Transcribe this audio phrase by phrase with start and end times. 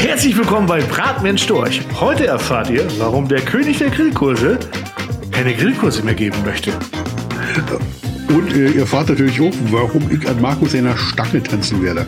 [0.00, 1.80] Herzlich willkommen bei Bratmensch Storch.
[2.00, 4.58] Heute erfahrt ihr, warum der König der Grillkurse
[5.30, 6.72] keine Grillkurse mehr geben möchte.
[8.28, 12.06] Und äh, ihr erfahrt natürlich auch, warum ich an Markus seiner Stange tanzen werde.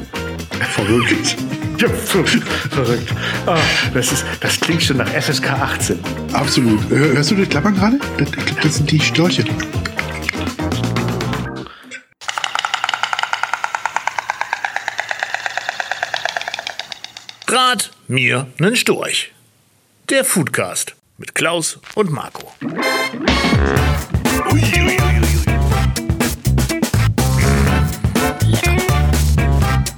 [0.75, 1.37] Verrückt.
[1.79, 2.23] Ja, ver-
[2.71, 3.13] verrückt.
[3.45, 3.57] Ah,
[3.93, 5.99] das, ist, das klingt schon nach FSK 18.
[6.33, 6.79] Absolut.
[6.89, 7.99] Hör- Hörst du das Klappern gerade?
[8.19, 8.29] Das,
[8.63, 9.43] das sind die Störche.
[18.13, 19.33] Mir nen Storch.
[20.11, 22.53] Der Foodcast mit Klaus und Marco.
[22.61, 22.71] Ui,
[24.53, 25.33] ui, ui, ui.
[28.45, 28.77] Lecker.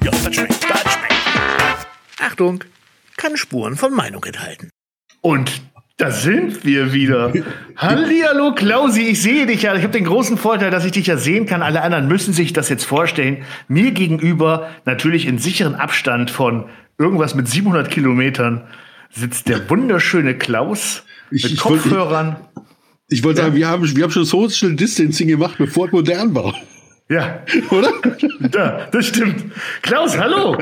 [0.05, 1.87] Ja, das schmeckt, das schmeckt.
[2.21, 2.63] Achtung,
[3.17, 4.71] kann Spuren von Meinung enthalten.
[5.21, 5.63] Und
[5.97, 7.33] da sind wir wieder.
[7.77, 9.75] Hallihallo Klausi, ich sehe dich ja.
[9.75, 11.63] Ich habe den großen Vorteil, dass ich dich ja sehen kann.
[11.63, 13.45] Alle anderen müssen sich das jetzt vorstellen.
[13.67, 18.63] Mir gegenüber, natürlich in sicheren Abstand von irgendwas mit 700 Kilometern,
[19.11, 22.37] sitzt der wunderschöne Klaus Ich- mit ich wollte- Kopfhörern.
[23.09, 26.55] Ich wollte sagen, wir haben, wir haben schon Social Distancing gemacht, bevor es modern war.
[27.11, 27.91] Ja, Oder?
[28.51, 29.45] da, das stimmt.
[29.83, 30.57] Klaus, hallo.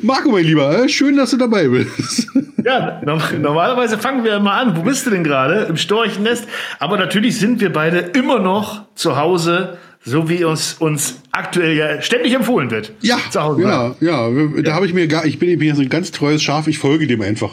[0.00, 2.28] Marco, mein Lieber, äh, schön, dass du dabei bist.
[2.64, 4.76] Ja, no normalerweise fangen wir immer an.
[4.76, 5.62] Wo bist du denn gerade?
[5.64, 6.46] Im Storchennest.
[6.78, 12.02] Aber natürlich sind wir beide immer noch zu Hause, so wie uns, uns aktuell ja
[12.02, 12.92] ständig empfohlen wird.
[13.00, 13.62] Ja, zu Hause.
[13.62, 14.28] ja, ja.
[14.62, 17.06] Da habe ich mir gar, ich bin mir so ein ganz treues Schaf, ich folge
[17.06, 17.50] dem einfach.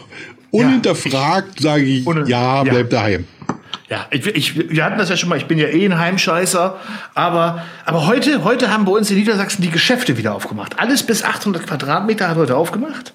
[0.51, 2.71] Unhinterfragt sage ich, Ohne- ja, ja.
[2.71, 3.25] bleib daheim.
[3.89, 5.37] Ja, ich, ich, wir hatten das ja schon mal.
[5.37, 6.77] Ich bin ja eh ein Heimscheißer.
[7.15, 10.77] Aber, aber heute, heute haben bei uns in Niedersachsen die Geschäfte wieder aufgemacht.
[10.79, 13.13] Alles bis 800 Quadratmeter hat heute aufgemacht.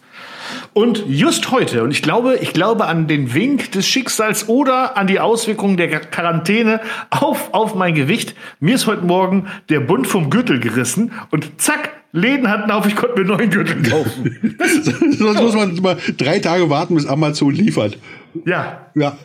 [0.74, 5.06] Und just heute, und ich glaube, ich glaube an den Wink des Schicksals oder an
[5.06, 6.80] die Auswirkungen der Quarantäne
[7.10, 8.34] auf, auf mein Gewicht.
[8.58, 12.96] Mir ist heute Morgen der Bund vom Gürtel gerissen und zack, Läden hatten auf, ich
[12.96, 14.56] konnte mir neuen Gürtel kaufen.
[15.16, 17.96] Sonst muss man mal drei Tage warten, bis Amazon liefert.
[18.44, 19.16] ja, Ja.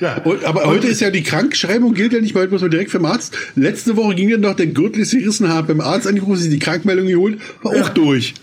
[0.00, 0.18] Ja.
[0.22, 2.92] Und, aber heute ist ja die Krankschreibung gilt ja nicht, weil heute muss man direkt
[2.92, 3.36] vom Arzt.
[3.56, 6.60] Letzte Woche ging ja noch der Gürtel ist gerissen, hat beim Arzt angerufen, sich die
[6.60, 8.34] Krankmeldung geholt, war auch durch.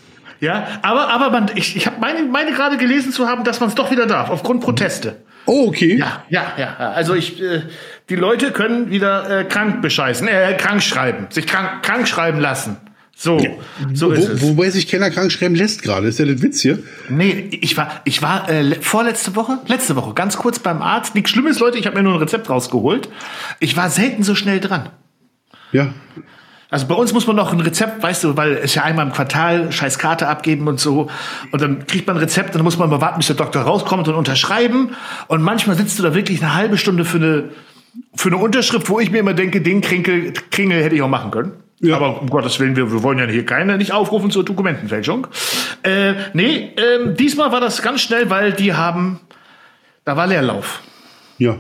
[0.42, 3.70] Ja, aber, aber man, ich, ich habe meine, meine gerade gelesen zu haben, dass man
[3.70, 5.18] es doch wieder darf, aufgrund Proteste.
[5.46, 5.98] Oh, okay.
[5.98, 6.76] Ja, ja, ja.
[6.92, 7.62] Also ich, äh,
[8.10, 12.78] die Leute können wieder äh, krank bescheißen, äh, krank schreiben, sich krank, krank schreiben lassen.
[13.16, 13.40] So,
[13.94, 14.42] so ist es.
[14.42, 16.80] Wo, wobei sich keiner krank schreiben lässt gerade, ist ja der Witz hier.
[17.08, 21.14] Nee, ich war, ich war äh, le- vorletzte Woche, letzte Woche, ganz kurz beim Arzt.
[21.14, 23.10] Nichts Schlimmes, Leute, ich habe mir nur ein Rezept rausgeholt.
[23.60, 24.90] Ich war selten so schnell dran.
[25.72, 25.94] Ja.
[26.72, 29.12] Also bei uns muss man noch ein Rezept, weißt du, weil es ja einmal im
[29.12, 31.10] Quartal scheiß Karte abgeben und so.
[31.52, 33.64] Und dann kriegt man ein Rezept und dann muss man mal warten, bis der Doktor
[33.64, 34.92] rauskommt und unterschreiben.
[35.28, 37.50] Und manchmal sitzt du da wirklich eine halbe Stunde für eine,
[38.16, 41.30] für eine Unterschrift, wo ich mir immer denke, den Kringel, Kringel hätte ich auch machen
[41.30, 41.52] können.
[41.82, 41.98] Ja.
[41.98, 45.28] Aber um Gottes Willen, wir, wir wollen ja hier keine nicht aufrufen zur Dokumentenfälschung.
[45.84, 49.20] Äh, nee, ähm, diesmal war das ganz schnell, weil die haben,
[50.06, 50.80] da war Leerlauf.
[51.38, 51.58] Ja.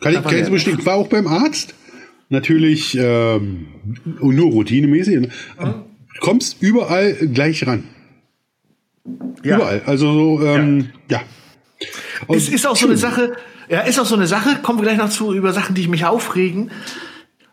[0.00, 0.68] Kann ich, kann ich.
[0.68, 1.74] Ich war auch beim Arzt.
[2.34, 3.68] Natürlich ähm,
[4.20, 5.28] nur routinemäßig.
[5.56, 5.84] Du
[6.20, 7.84] kommst überall gleich ran.
[9.44, 9.56] Ja.
[9.56, 9.82] Überall.
[9.86, 11.22] Also so, ähm, ja.
[12.26, 13.36] Und Es ist auch so eine Sache,
[13.68, 16.04] ja, ist auch so eine Sache, kommen wir gleich noch zu, über Sachen, die mich
[16.04, 16.72] aufregen.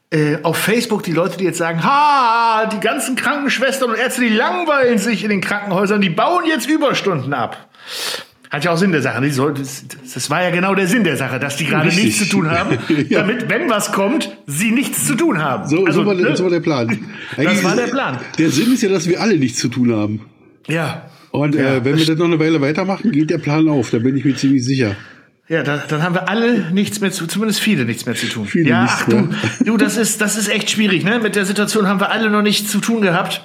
[0.09, 4.29] Äh, auf Facebook die Leute, die jetzt sagen, ha, die ganzen Krankenschwestern und Ärzte, die
[4.29, 7.69] langweilen sich in den Krankenhäusern, die bauen jetzt Überstunden ab.
[8.51, 9.21] Hat ja auch Sinn der Sache.
[9.21, 12.03] Das, war ja genau der Sinn der Sache, dass die gerade Richtig.
[12.05, 12.77] nichts zu tun haben,
[13.09, 13.21] Ja.
[13.21, 15.69] damit, wenn was kommt, sie nichts zu tun haben.
[15.69, 16.35] So, Also, so, war, der- ne?
[16.37, 16.99] so war der Plan.
[17.37, 18.19] Das war der Plan.
[18.37, 20.21] Der Sinn ist ja, dass wir alle nichts zu tun haben.
[20.67, 21.09] Ja.
[21.31, 23.89] Und Ja, äh, wenn wir das noch eine Weile weitermachen, geht der Plan auf.
[23.89, 24.97] Da bin ich mir ziemlich sicher.
[25.47, 28.45] Ja, da, dann haben wir alle nichts mehr zu, zumindest viele nichts mehr zu tun.
[28.47, 29.29] Viele ja, ach du,
[29.65, 31.19] du, das ist, das ist echt schwierig, ne?
[31.19, 33.41] Mit der Situation haben wir alle noch nichts zu tun gehabt.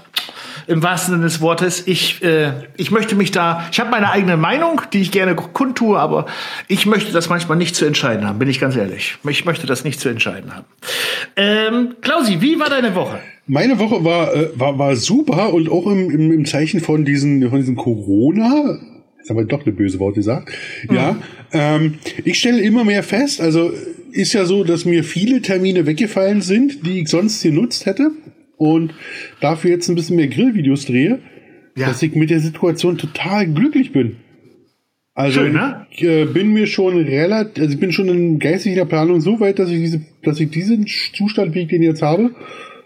[0.68, 1.86] Im wahrsten Sinne des Wortes.
[1.86, 5.98] Ich, äh, ich möchte mich da, ich habe meine eigene Meinung, die ich gerne kundtue,
[5.98, 6.26] aber
[6.68, 9.16] ich möchte das manchmal nicht zu entscheiden haben, bin ich ganz ehrlich.
[9.28, 10.66] Ich möchte das nicht zu entscheiden haben.
[11.36, 13.20] Ähm, Klausi, wie war deine Woche?
[13.46, 17.48] Meine Woche war, äh, war, war super und auch im, im, im Zeichen von diesen,
[17.48, 18.78] von diesen Corona.
[19.18, 20.50] Jetzt haben wir doch eine böse Wort gesagt.
[20.90, 21.16] Ja.
[21.52, 23.72] Ähm, ich stelle immer mehr fest, also
[24.10, 28.10] ist ja so, dass mir viele Termine weggefallen sind, die ich sonst genutzt hätte.
[28.56, 28.94] Und
[29.40, 31.18] dafür jetzt ein bisschen mehr Grillvideos drehe,
[31.76, 31.88] Ja.
[31.88, 34.16] dass ich mit der Situation total glücklich bin.
[35.14, 35.86] Also Schön, ne?
[35.90, 39.58] ich äh, bin mir schon relativ, also ich bin schon in geistiger Planung so weit,
[39.58, 42.34] dass ich diese, dass ich diesen Zustand, wie ich den jetzt habe,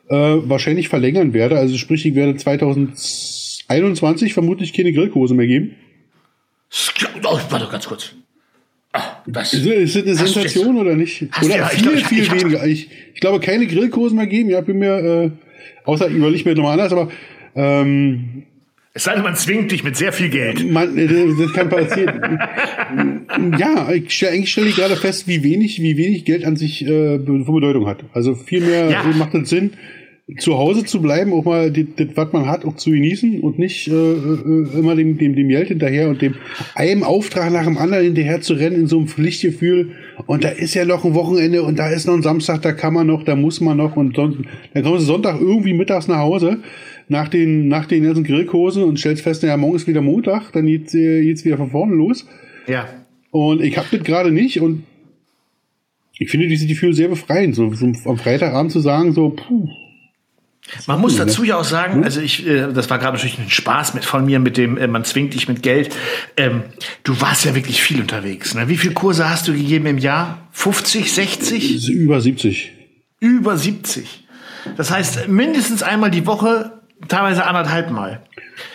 [0.09, 1.59] äh, wahrscheinlich verlängern werde.
[1.59, 5.75] Also sprich, ich werde 2021 vermutlich keine Grillkurse mehr geben.
[7.25, 8.13] Oh, warte ganz kurz.
[9.27, 11.27] Das, Ist, ist das eine Sensation oder nicht?
[11.31, 12.67] Hast oder ja, ich viel, glaub, ich- viel ich weniger.
[12.67, 14.51] Ich, ich glaube, keine Grillkurse mehr geben.
[14.51, 15.31] Ja, bin mir, äh,
[15.85, 17.09] außer überlege mir nochmal anders, aber
[17.55, 18.45] ähm,
[18.93, 20.71] Es sei denn, man zwingt dich mit sehr viel Geld.
[20.71, 21.07] Man, äh,
[21.39, 22.41] das kann passieren.
[23.59, 26.85] ja, ich stelle eigentlich stelle ich gerade fest, wie wenig, wie wenig Geld an sich
[26.87, 28.05] äh, von Bedeutung hat.
[28.13, 29.05] Also viel mehr Ja.
[29.17, 29.71] macht es Sinn,
[30.39, 33.59] zu Hause zu bleiben, auch mal das, das, was man hat, auch zu genießen und
[33.59, 36.35] nicht äh, äh, immer dem, dem, dem Geld hinterher und dem
[36.75, 39.91] einem Auftrag nach dem anderen hinterher zu rennen in so einem Pflichtgefühl.
[40.27, 42.95] Und da ist ja noch ein Wochenende und da ist noch ein Samstag, da kann
[42.95, 44.39] man noch, da muss man noch und sonst,
[44.75, 46.59] dann kommst du Sonntag irgendwie mittags nach Hause
[47.11, 50.67] nach den, nach den ganzen Grillkursen und stellst fest, ja, morgen ist wieder Montag, dann
[50.67, 52.25] geht's, äh, geht's wieder von vorne los.
[52.69, 52.89] Ja.
[53.33, 54.85] Und ich habe das gerade nicht und
[56.19, 59.69] ich finde dieses Gefühl sehr befreiend, so, so am Freitagabend zu sagen, so, puh,
[60.87, 63.95] Man muss dazu ja auch sagen, also ich, äh, das war gerade natürlich ein Spaß
[63.95, 65.95] mit von mir mit dem, äh, man zwingt dich mit Geld.
[66.37, 66.63] Ähm,
[67.03, 68.55] du warst ja wirklich viel unterwegs.
[68.55, 68.69] Ne?
[68.69, 70.49] Wie viele Kurse hast du gegeben im Jahr?
[70.53, 71.75] 50, 60?
[71.75, 72.73] ist über 70.
[73.19, 74.25] Über 70.
[74.77, 76.73] Das heißt, mindestens einmal die Woche,
[77.09, 78.23] teilweise anderthalb Mal.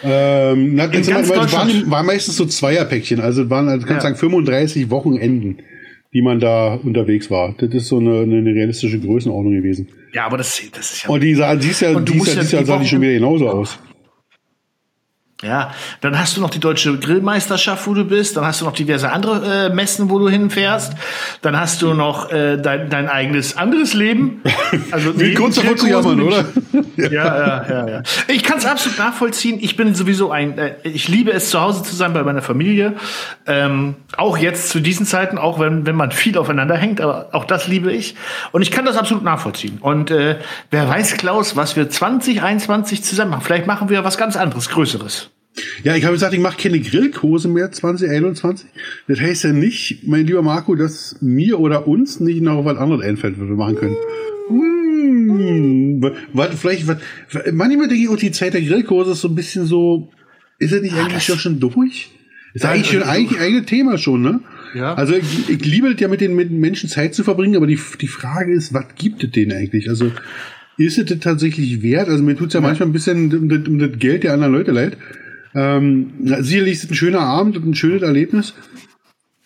[0.03, 1.53] Ähm, na, ganz war, Deutschland.
[1.53, 4.09] waren, waren meistens so Zweierpäckchen, also waren, also kannst Ja.
[4.09, 5.59] sagen, 35 Wochenenden,
[6.13, 7.53] die man da unterwegs war.
[7.57, 9.87] Das ist so eine, eine realistische Größenordnung gewesen.
[10.15, 11.09] Ja, aber das, das ist ja.
[11.09, 13.01] Und die sah, siehst ja, Und du dies musst ja dies Jahr sah die schon
[13.01, 13.77] wieder genauso aus.
[15.45, 15.71] Ja,
[16.01, 18.35] dann hast du noch die deutsche Grillmeisterschaft, wo du bist.
[18.35, 20.93] Dann hast du noch diverse andere äh, Messen, wo du hinfährst.
[21.41, 24.41] Dann hast du noch äh, dein, dein eigenes anderes Leben.
[24.91, 26.45] Also Wie kurz davor zu jammern, oder?
[26.97, 28.03] Ja, ja, ja, ja.
[28.27, 29.57] Ich kann es absolut nachvollziehen.
[29.61, 32.93] Ich bin sowieso ein, äh, ich liebe es, zu Hause zu sein bei meiner Familie.
[33.45, 37.45] Ähm, auch jetzt zu diesen Zeiten, auch wenn, wenn man viel aufeinander hängt, aber auch
[37.45, 38.15] das liebe ich.
[38.51, 39.79] Und ich kann das absolut nachvollziehen.
[39.81, 40.37] Und äh,
[40.71, 43.43] wer weiß, Klaus, was wir 2021 zusammen machen.
[43.43, 45.29] Vielleicht machen wir was ganz anderes, Größeres.
[45.83, 48.67] Ja, ich habe gesagt, ich mache keine Grillkurse mehr 2021.
[49.07, 53.05] Das heißt ja nicht, mein lieber Marco, dass mir oder uns nicht noch was anderes
[53.05, 53.95] einfällt, was wir machen können.
[54.49, 56.01] Hm,
[56.33, 56.97] was, vielleicht, was,
[57.53, 60.11] manchmal denke ich auch, die Zeit der Grillkurse ist so ein bisschen so,
[60.59, 62.11] ist er nicht eigentlich das- schon durch?
[62.53, 64.39] Ist Ja, eigentlich schon äh, eigentlich ein eigenes Thema schon, ne?
[64.75, 64.93] Ja.
[64.93, 67.67] Also ich, ich liebe es ja mit den mit den Menschen Zeit zu verbringen, aber
[67.67, 69.89] die, die Frage ist, was gibt es denen eigentlich?
[69.89, 70.11] Also
[70.77, 72.07] ist es das tatsächlich wert?
[72.09, 74.53] Also mir tut es ja, manchmal ein bisschen um das, um das Geld der anderen
[74.53, 74.97] Leute leid.
[75.55, 76.11] Ähm,
[76.41, 78.53] sicherlich ist es ein schöner Abend und ein schönes Erlebnis.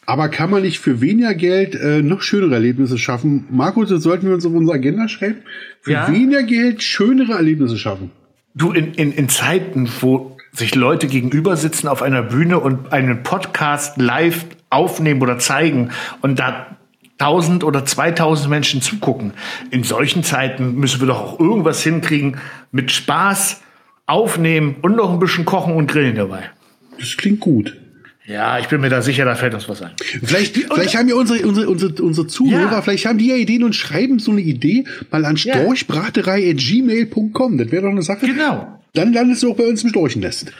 [0.05, 3.45] Aber kann man nicht für weniger Geld äh, noch schönere Erlebnisse schaffen?
[3.51, 5.37] Markus, das sollten wir uns auf unsere Agenda schreiben.
[5.81, 6.11] Für Ja.
[6.11, 8.09] weniger Geld schönere Erlebnisse schaffen.
[8.55, 13.21] Du, in, in, in Zeiten, wo sich Leute gegenüber sitzen auf einer Bühne und einen
[13.21, 15.91] Podcast live aufnehmen oder zeigen
[16.21, 16.75] und da
[17.19, 19.33] 1000 oder 2000 Menschen zugucken,
[19.69, 22.37] in solchen Zeiten müssen wir doch auch irgendwas hinkriegen
[22.71, 23.61] mit Spaß,
[24.09, 26.49] aufnehmen und noch ein bisschen kochen und grillen dabei.
[26.97, 27.77] Das klingt gut.
[28.25, 29.91] Ja, ich bin mir da sicher, da fällt uns was ein.
[30.23, 32.81] Vielleicht, vielleicht haben ja unsere, unsere, unsere, unsere Zuhörer, Ja.
[32.83, 35.55] vielleicht haben die ja Ideen und schreiben so eine Idee mal an Ja.
[35.55, 37.57] storchbraterei.gmail.com.
[37.57, 38.27] Das wäre doch eine Sache.
[38.27, 38.79] Genau.
[38.93, 40.51] Dann landest du auch bei uns im Storchennest.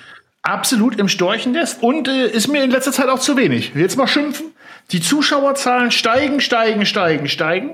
[0.42, 3.74] Absolut im Storchennest und äh, ist mir in letzter Zeit auch zu wenig.
[3.76, 4.48] Jetzt mal schimpfen.
[4.92, 7.72] Die Zuschauerzahlen steigen, steigen, steigen, steigen.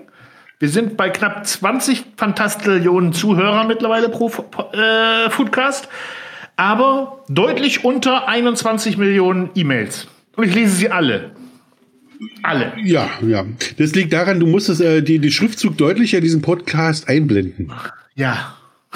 [0.59, 4.31] Wir sind bei knapp 20 Fantastillionen Zuhörer mittlerweile pro
[4.71, 5.89] äh, Foodcast,
[6.55, 10.07] aber deutlich unter 21 Millionen E-Mails.
[10.37, 11.31] Und ich lese sie alle.
[12.41, 12.71] Alle.
[12.81, 13.45] Ja, ja.
[13.77, 17.73] Das liegt daran, du musstest äh, die, die Schriftzug deutlicher in diesen Podcast einblenden.
[18.15, 18.55] Ja.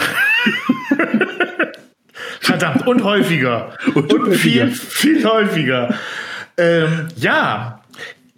[2.39, 3.73] Verdammt, und häufiger.
[3.95, 4.67] Und, häufiger.
[4.67, 5.93] viel, viel häufiger.
[6.57, 7.78] Ähm, ja.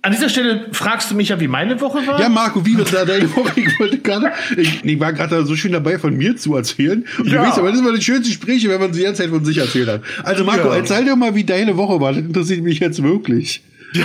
[0.03, 2.19] An dieser Stelle fragst du mich ja, wie meine Woche war.
[2.19, 3.51] Ja, Marco, wie wird da deine Woche?
[3.59, 7.05] Ich wollte gerade, ich, ich war gerade so schön dabei, von mir zu erzählen.
[7.19, 7.41] Und Ja.
[7.43, 9.45] du weißt, aber das ist immer das schönste Gespräche, wenn man die ganze Zeit von
[9.45, 10.01] sich erzählt hat.
[10.23, 10.75] Also Marco, Ja.
[10.77, 12.13] erzähl doch mal, wie deine Woche war.
[12.13, 13.61] Das interessiert mich jetzt wirklich.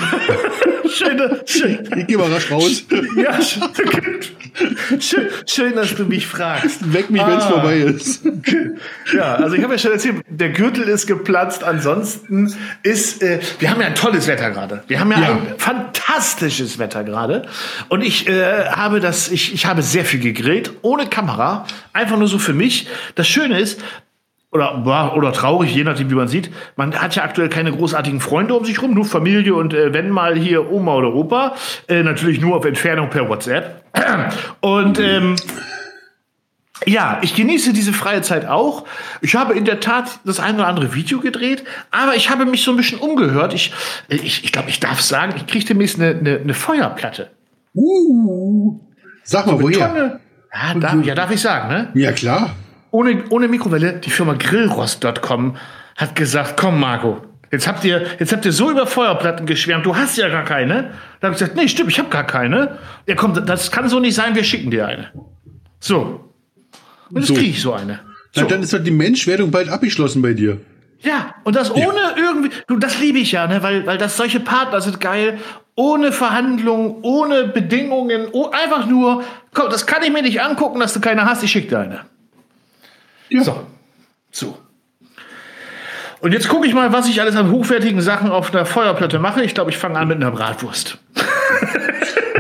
[0.89, 2.85] schön, schön, Ich gehe mal rasch raus.
[3.17, 3.39] ja,
[5.01, 6.93] schön, schön, dass du mich fragst.
[6.93, 7.49] Weck mich, wenn es Ah.
[7.51, 8.23] vorbei ist.
[9.15, 11.63] Ja, also ich habe ja schon erzählt, der Gürtel ist geplatzt.
[11.65, 12.53] Ansonsten
[12.83, 14.83] ist, äh, wir haben ja ein tolles Wetter gerade.
[14.89, 15.31] Wir haben ja, Ja.
[15.33, 17.43] ein fantastisches Wetter gerade.
[17.89, 22.29] Und ich äh, habe das, ich, ich habe sehr viel gegrillt, ohne Kamera, einfach nur
[22.29, 22.89] so für mich.
[23.15, 23.81] Das Schöne ist,
[24.57, 26.51] oder, oder traurig, je nachdem, wie man sieht.
[26.77, 30.11] Man hat ja aktuell keine großartigen Freunde um sich rum, nur Familie und äh, wenn
[30.11, 31.55] mal hier Oma oder Opa,
[31.89, 33.83] äh, natürlich nur auf Entfernung per WhatsApp.
[34.61, 35.37] Und ähm,
[36.85, 38.85] ja, ich genieße diese freie Zeit auch.
[39.23, 42.63] Ich habe in der Tat das ein oder andere Video gedreht, aber ich habe mich
[42.63, 43.55] so ein bisschen umgehört.
[43.55, 43.73] Ich
[44.09, 47.31] glaube, ich, ich, glaub, ich darf sagen, ich kriege demnächst eine, eine, eine Feuerplatte.
[47.75, 48.79] Uh.
[49.25, 49.89] Sag mal, woher?
[49.89, 50.21] Tonne.
[50.53, 51.89] Ja, darf, ja, darf ich sagen, ne?
[51.95, 52.55] Ja, klar.
[52.97, 55.57] Ohne, ohne Mikrowelle, die Firma Grillrost.com
[55.99, 57.19] hat gesagt, komm Marco,
[57.53, 60.93] jetzt habt ihr, jetzt habt ihr so über Feuerplatten geschwärmt, du hast ja gar keine.
[61.21, 62.79] Da habe ich gesagt, nee, stimmt, ich habe gar keine.
[63.07, 65.11] Ja, komm, das kann so nicht sein, wir schicken dir eine.
[65.79, 66.33] So.
[67.11, 67.35] Und jetzt So.
[67.35, 68.01] kriege ich so eine.
[68.35, 70.63] Na, dann ist doch die Menschwerdung bald abgeschlossen bei dir.
[71.01, 72.15] Ja, und das ohne ja.
[72.17, 75.39] irgendwie, du, das liebe ich ja, ne, weil, weil das solche Partner sind geil,
[75.75, 79.23] ohne Verhandlungen, ohne Bedingungen, oh, einfach nur,
[79.53, 82.16] komm, das kann ich mir nicht angucken, dass du keine hast, ich schicke dir eine.
[83.29, 83.43] Ja.
[83.43, 83.67] So.
[84.31, 84.59] So.
[86.21, 89.45] Und jetzt gucke ich mal, was ich alles an hochwertigen Sachen auf einer Feuerplatte mache.
[89.45, 90.99] Ich glaube, ich fange an mit einer Bratwurst.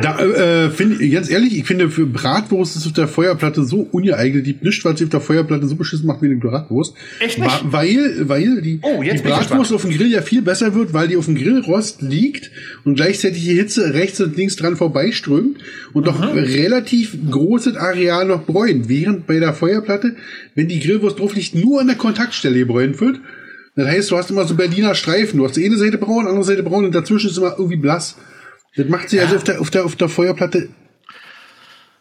[0.02, 4.46] Da, äh, find, ganz ehrlich, ich finde, für Bratwurst ist auf der Feuerplatte so ungeeignet.
[4.46, 6.94] Die nichts, was sie auf der Feuerplatte so beschissen macht wie eine Bratwurst.
[7.20, 7.64] Echt nicht?
[7.64, 11.16] Weil, weil die, oh, die Bratwurst auf dem Grill ja viel besser wird, weil die
[11.16, 12.50] auf dem Grillrost liegt
[12.84, 15.58] und gleichzeitig die Hitze rechts und links dran vorbeiströmt
[15.92, 18.88] und doch relativ großes Areal noch bräunt.
[18.88, 20.16] Während bei der Feuerplatte,
[20.54, 23.20] wenn die Grillwurst drauf liegt, nur an der Kontaktstelle gebräunt wird.
[23.76, 25.38] Das heißt, du hast immer so Berliner Streifen.
[25.38, 28.16] Du hast die eine Seite braun, andere Seite braun und dazwischen ist immer irgendwie blass.
[28.76, 29.24] Das macht sie ja.
[29.24, 30.68] also auf der, auf, der, auf der Feuerplatte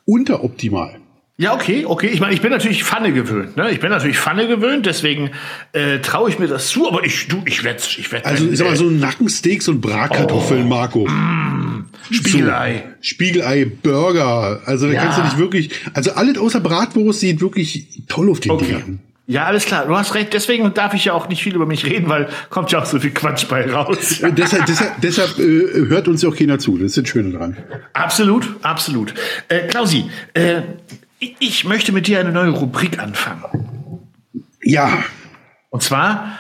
[0.06, 1.00] unteroptimal.
[1.38, 2.08] Ja, okay, okay.
[2.08, 3.58] Ich meine, ich bin natürlich Pfanne gewöhnt.
[3.58, 3.70] Ne?
[3.72, 5.32] Ich bin natürlich Pfanne gewöhnt, deswegen
[5.74, 8.58] äh, traue ich mir das zu, aber ich, du, ich werde ich werd Also, ich
[8.58, 11.06] sag mal, so ein Nackensteaks und Bratkartoffeln, oh, Marco.
[11.06, 12.84] Mm, Spiegelei.
[13.02, 14.62] So, Spiegelei, Burger.
[14.66, 15.02] Also, da ja.
[15.04, 18.66] kannst du nicht wirklich, also alles außer Bratwurst sieht wirklich toll auf den okay.
[18.66, 19.00] Dingern.
[19.28, 19.88] Ja, alles klar.
[19.88, 20.34] Du hast recht.
[20.34, 23.00] Deswegen darf ich ja auch nicht viel über mich reden, weil kommt ja auch so
[23.00, 24.22] viel Quatsch bei raus.
[24.22, 26.78] deshalb deshalb, deshalb äh, hört uns ja auch keiner zu.
[26.78, 27.58] Das ist das Schöne dran.
[27.94, 29.16] Absolut, absolut.
[29.48, 30.62] Äh, Klausi, äh,
[31.20, 33.44] ich möchte mit dir eine neue Rubrik anfangen.
[34.62, 35.04] Ja.
[35.70, 36.38] Und zwar,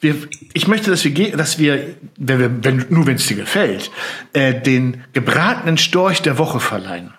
[0.00, 0.14] wir,
[0.52, 3.90] ich möchte, dass wir, dass wir, wenn wir wenn, nur wenn es dir gefällt,
[4.32, 7.12] äh, den gebratenen Storch der Woche verleihen.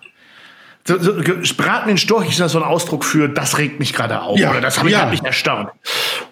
[0.98, 4.22] So, so, Braten in Storch ist ja so ein Ausdruck für, das regt mich gerade
[4.22, 5.02] auf ja, oder das habe ich ja.
[5.02, 5.70] halt nicht erstaunt.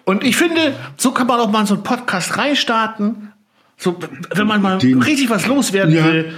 [0.03, 3.31] Und ich finde, so kann man auch mal so einen Podcast reinstarten.
[3.77, 3.97] So,
[4.35, 6.03] wenn man mal den, richtig was loswerden ja.
[6.03, 6.33] will,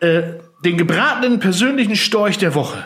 [0.00, 0.22] äh,
[0.64, 2.82] den gebratenen persönlichen Storch der Woche.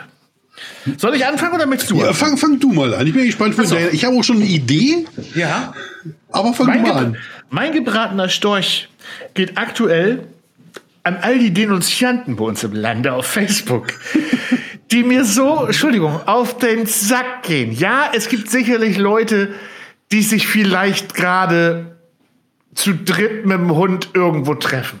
[0.97, 1.99] Soll ich anfangen oder möchtest du?
[1.99, 3.07] Ja, fang, fang du mal an.
[3.07, 3.93] Ich bin gespannt von deiner.
[3.93, 5.05] Ich habe auch schon eine Idee.
[5.33, 5.73] Ja.
[6.29, 7.17] Aber fang mein du mal an.
[7.49, 8.89] Mein gebratener Storch
[9.33, 10.27] geht aktuell
[11.03, 13.87] an all die Denunzianten bei uns im Lande auf Facebook,
[14.93, 17.71] die mir so, Entschuldigung, auf den Sack gehen.
[17.71, 19.55] Ja, es gibt sicherlich Leute,
[20.11, 21.97] die sich vielleicht gerade
[22.75, 24.99] zu dritt mit dem Hund irgendwo treffen.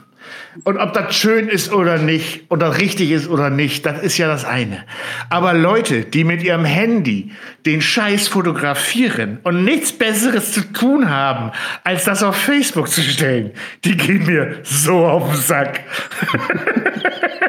[0.63, 4.27] Und ob das schön ist oder nicht, oder richtig ist oder nicht, das ist ja
[4.27, 4.83] das eine.
[5.29, 7.31] Aber Leute, die mit ihrem Handy
[7.65, 11.51] den Scheiß fotografieren und nichts Besseres zu tun haben,
[11.83, 13.51] als das auf Facebook zu stellen,
[13.83, 15.81] die gehen mir so auf den Sack.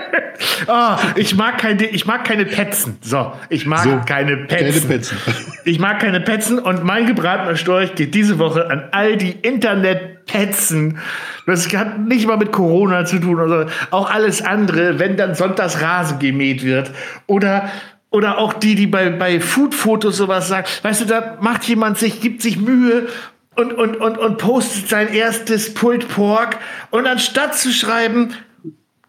[0.66, 2.98] oh, ich mag keine, ich mag keine Petzen.
[3.00, 4.88] So, ich mag so, keine, Petzen.
[4.88, 5.18] keine Petzen.
[5.66, 10.98] Ich mag keine Petzen und mein gebratener Storch geht diese Woche an all die Internet-Petzen.
[11.46, 15.80] Das hat nicht mal mit Corona zu tun, also auch alles andere, wenn dann sonntags
[15.80, 16.90] Rasen gemäht wird
[17.26, 17.70] oder
[18.10, 20.66] oder auch die, die bei, bei Food-Fotos sowas sagen.
[20.82, 23.08] Weißt du, da macht jemand sich, gibt sich Mühe
[23.56, 26.58] und, und, und, und postet sein erstes Pulled Pork.
[26.90, 28.34] Und anstatt zu schreiben,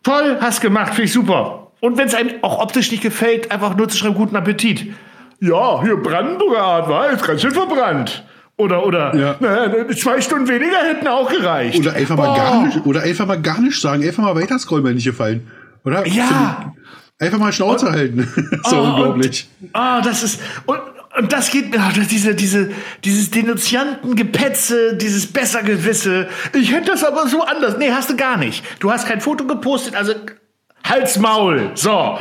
[0.05, 1.71] Toll, hast gemacht, finde ich super.
[1.79, 4.93] Und wenn es einem auch optisch nicht gefällt, einfach nur zu schreiben, guten Appetit.
[5.39, 8.23] Ja, hier Brandenburger Art war jetzt ganz schön verbrannt.
[8.55, 9.35] Oder, oder, ja.
[9.39, 11.79] na, zwei Stunden weniger hätten auch gereicht.
[11.79, 14.85] Oder einfach mal gar nicht, oder einfach mal gar nicht sagen, einfach mal weiter scrollen,
[14.85, 15.47] wenn nicht gefallen.
[15.83, 16.05] Oder?
[16.05, 16.71] Ja.
[17.17, 18.61] Einfach mal Schnauze und, halten.
[18.63, 19.49] so oh, unglaublich.
[19.73, 20.79] Ah, oh, das ist, und,
[21.17, 22.71] und das geht mir, oh, diese, diese,
[23.03, 26.27] dieses Denunziantengepetze, dieses Bessergewisse.
[26.53, 27.77] Ich hätte das aber so anders.
[27.77, 28.63] Nee, hast du gar nicht.
[28.79, 30.13] Du hast kein Foto gepostet, also
[30.83, 31.71] Hals Maul.
[31.75, 32.19] So.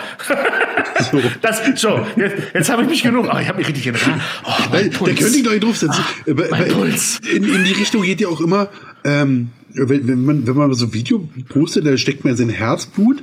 [1.10, 1.20] so.
[1.42, 2.06] Das, so.
[2.16, 3.28] Jetzt, jetzt habe ich mich genug.
[3.30, 5.10] Oh, ich habe mich richtig in oh, mein Puls.
[5.10, 6.04] Der könnte ich doch nicht draufsetzen.
[6.26, 7.20] Oh, mein Puls.
[7.30, 8.68] In, in die Richtung geht ja auch immer,
[9.04, 13.22] ähm, wenn, wenn, man, wenn man so ein Video postet, da steckt man sein Herzblut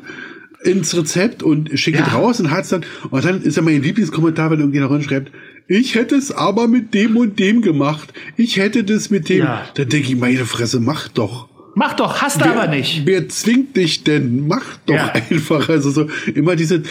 [0.63, 2.05] ins Rezept und schickt ja.
[2.05, 5.31] es raus und hat's dann, und dann ist ja mein Lieblingskommentar, wenn irgendjemand schreibt,
[5.67, 8.13] ich hätte es aber mit dem und dem gemacht.
[8.37, 9.39] Ich hätte das mit dem.
[9.39, 9.65] Ja.
[9.75, 11.47] Dann denke ich, meine Fresse, mach doch.
[11.73, 13.03] Mach doch, hast du wer, aber nicht.
[13.05, 14.47] Wer zwingt dich denn?
[14.47, 15.13] Mach doch ja.
[15.29, 15.69] einfach.
[15.69, 16.83] Also so immer diese,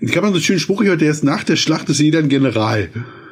[0.00, 2.18] ich kann man so einen schönen Spruch gehört, der ist nach der Schlacht ist jeder
[2.18, 2.88] ein General.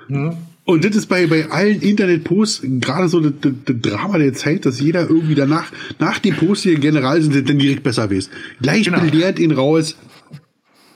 [0.08, 0.36] Mhm.
[0.66, 4.64] Und das ist bei, bei allen Internetposts gerade so das, das, das, Drama der Zeit,
[4.64, 5.66] dass jeder irgendwie danach,
[5.98, 8.30] nach dem Post hier General sind, dann direkt besser weiß.
[8.62, 9.00] Gleich genau.
[9.00, 9.96] belehrt ihn raus.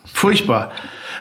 [0.07, 0.73] Furchtbar.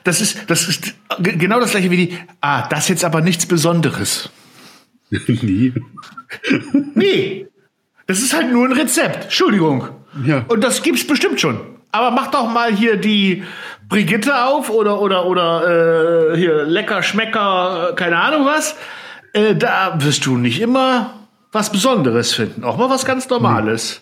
[0.07, 3.45] Das ist, das ist genau das gleiche wie die, ah, das ist jetzt aber nichts
[3.45, 4.29] Besonderes.
[5.09, 5.73] Nie.
[6.95, 7.47] nee.
[8.05, 9.25] Das ist halt nur ein Rezept.
[9.25, 9.89] Entschuldigung.
[10.25, 10.45] Ja.
[10.47, 11.59] Und das gibt's bestimmt schon.
[11.91, 13.43] Aber mach doch mal hier die
[13.89, 18.77] Brigitte auf oder oder oder äh, hier lecker Schmecker, keine Ahnung was.
[19.33, 22.63] Äh, da wirst du nicht immer was Besonderes finden.
[22.63, 24.01] Auch mal was ganz Normales.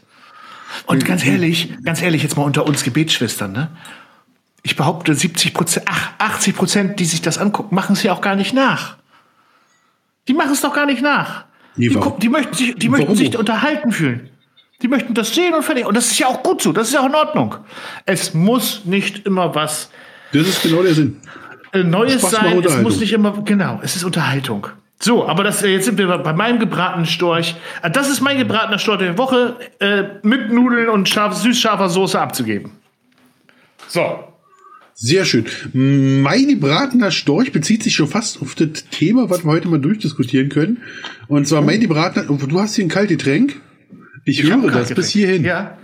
[0.85, 3.69] Und ganz ehrlich, ganz ehrlich, jetzt mal unter uns Gebetsschwestern, ne?
[4.65, 5.85] Ich behaupte, 70 Prozent,
[6.17, 8.97] 80 Prozent, die sich das angucken, machen es ja auch gar nicht nach.
[10.27, 11.45] Die machen es doch gar nicht nach.
[11.75, 14.31] Die, gucken, die möchten sich, die möchten sich unterhalten fühlen.
[14.81, 15.85] Die möchten das sehen und fertig.
[15.85, 16.71] Und das ist ja auch gut so.
[16.71, 17.55] Das ist ja auch in Ordnung.
[18.07, 19.91] Es muss nicht immer was.
[20.33, 21.21] Das ist genau der Sinn.
[21.71, 22.63] Äh, Neues sein.
[22.63, 23.39] Es muss nicht immer.
[23.45, 23.79] Genau.
[23.83, 24.65] Es ist Unterhaltung.
[24.99, 27.55] So, aber das, äh, jetzt sind wir bei meinem gebratenen Storch.
[27.83, 32.19] Äh, das ist mein gebratener Storch der Woche äh, mit Nudeln und scharf, süß-scharfer Soße
[32.19, 32.71] abzugeben.
[33.87, 34.34] So.
[34.97, 35.45] Sehr schön.
[35.73, 40.47] Mein gebratener Storch bezieht sich schon fast auf das Thema, was wir heute mal durchdiskutieren
[40.47, 40.83] können.
[41.27, 43.61] Und zwar mein gebratener, du hast hier ein Kaltgetränk.
[44.23, 45.43] Ich, ich höre das bis hierhin.
[45.43, 45.77] Ja.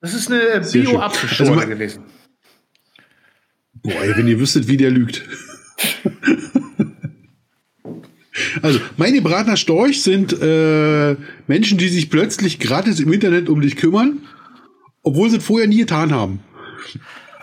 [0.00, 2.02] Das ist eine Bio-Apfelschorle also gewesen.
[3.84, 5.22] Boah, ey, wenn ihr wüsstet, wie der lügt.
[8.62, 13.76] Also, meine Bratener Storch sind äh, Menschen, die sich plötzlich gratis im Internet um dich
[13.76, 14.22] kümmern,
[15.02, 16.40] obwohl sie es vorher nie getan haben.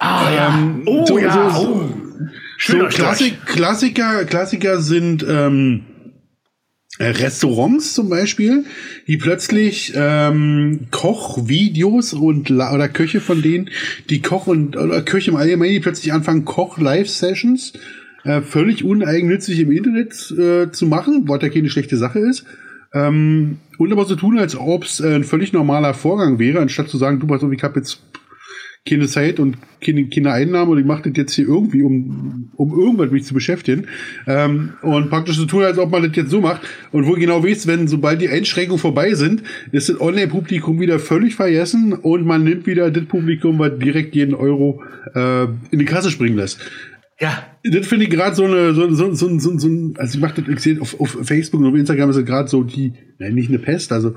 [0.04, 0.36] Ah, ähm,
[0.86, 0.92] ja.
[0.92, 1.50] Oh, so, ja.
[1.50, 1.90] So, oh.
[2.60, 5.86] so Klassik, Klassiker, Klassiker sind ähm,
[7.00, 8.66] äh, Restaurants zum Beispiel,
[9.08, 13.70] die plötzlich ähm, Kochvideos und oder Köche von denen,
[14.10, 17.74] die Koch und oder Köche im Allgemeinen, die plötzlich anfangen Koch-Live-Sessions
[18.26, 22.46] äh, völlig uneigennützig im Internet äh, zu machen, was ja keine schlechte Sache ist.
[22.94, 26.90] Ähm, und aber so tun, als ob es äh, ein völlig normaler Vorgang wäre, anstatt
[26.90, 28.02] zu sagen, du pass auf, ich habe jetzt
[28.86, 32.78] keine Zeit und keine, keine Einnahme und ich mache das jetzt hier irgendwie, um, um
[32.78, 33.88] irgendwas mich zu beschäftigen.
[34.28, 36.62] Ähm, und praktisch so tun, als ob man das jetzt so macht.
[36.92, 41.36] Und wo genau weißt, wenn sobald die Einschränkungen vorbei sind, ist das Online-Publikum wieder völlig
[41.36, 44.84] vergessen und man nimmt wieder das Publikum, was direkt jeden Euro
[45.16, 46.60] äh, in die Kasse springen lässt.
[47.22, 47.46] Ja.
[47.64, 50.54] Das finde ich gerade so eine, so, so, so, so, so, also ich mache das,
[50.54, 53.48] ich sehe auf, auf Facebook und auf Instagram ist es gerade so die, nein, nicht
[53.48, 54.16] eine Pest, also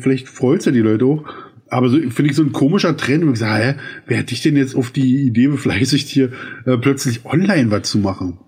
[0.00, 1.24] vielleicht freut ja die Leute auch,
[1.70, 3.74] aber so finde ich so ein komischer Trend, wo ich sage, hä,
[4.06, 6.32] wer hat dich denn jetzt auf die Idee befleißigt, hier
[6.66, 8.38] äh, plötzlich online was zu machen?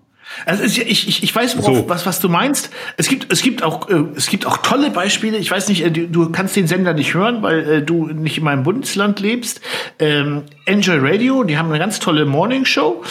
[0.45, 1.89] Also ich, ich, ich weiß, worauf, so.
[1.89, 2.69] was, was du meinst.
[2.97, 5.37] Es gibt, es gibt auch, äh, es gibt auch tolle Beispiele.
[5.37, 8.37] Ich weiß nicht, äh, du, du kannst den Sender nicht hören, weil äh, du nicht
[8.37, 9.61] in meinem Bundesland lebst.
[9.99, 13.03] Ähm, Enjoy Radio, die haben eine ganz tolle Morning Show.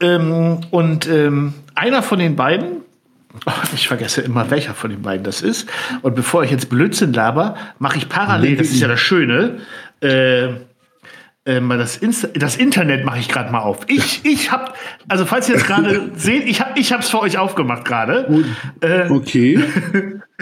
[0.00, 2.82] Ähm, und ähm, einer von den beiden,
[3.74, 5.68] ich vergesse immer, welcher von den beiden das ist.
[6.02, 9.58] Und bevor ich jetzt Blödsinn laber, mache ich parallel, das ist ja das Schöne,
[10.00, 10.50] äh,
[11.46, 13.80] äh, das, Insta das Internet mache ich gerade mal auf.
[13.88, 14.72] Ich, ich habe,
[15.08, 18.44] also falls ihr jetzt gerade seht, ich habe, ich es für euch aufgemacht gerade.
[18.80, 19.62] Äh, okay.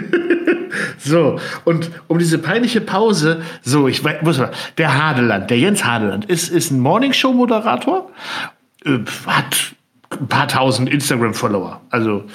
[0.97, 6.25] so und um diese peinliche Pause, so ich muss mal, der Hadeland, der Jens Hadeland
[6.25, 8.09] ist ist ein Morningshow Moderator
[8.85, 9.75] äh, hat
[10.19, 11.81] ein paar tausend Instagram-Follower.
[11.89, 12.25] Also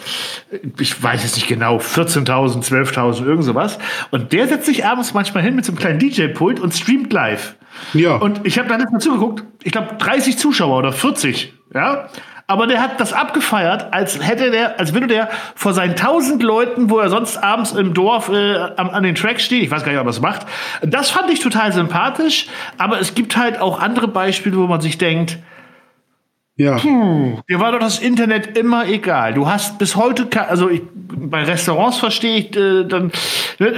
[0.79, 3.79] ich weiß jetzt nicht genau, 14.000, 12.000, irgend sowas.
[4.11, 7.57] Und der setzt sich abends manchmal hin mit so einem kleinen DJ-Pult und streamt live.
[7.95, 8.17] Ja.
[8.17, 9.45] Und ich habe da nicht mal zugeguckt.
[9.62, 11.53] Ich glaube 30 Zuschauer oder 40.
[11.75, 12.09] Ja.
[12.51, 16.88] Aber der hat das abgefeiert, als hätte der, als würde der vor seinen tausend Leuten,
[16.88, 19.93] wo er sonst abends im Dorf äh, an, an den Tracks steht, ich weiß gar
[19.93, 20.47] nicht, ob er es macht.
[20.81, 22.47] Das fand ich total sympathisch.
[22.79, 25.38] Aber es gibt halt auch andere Beispiele, wo man sich denkt,
[26.59, 26.77] ja.
[26.77, 29.33] Puh, dir war doch das Internet immer egal.
[29.33, 33.12] Du hast bis heute, also ich, bei Restaurants verstehe ich, äh, dann,
[33.61, 33.73] äh,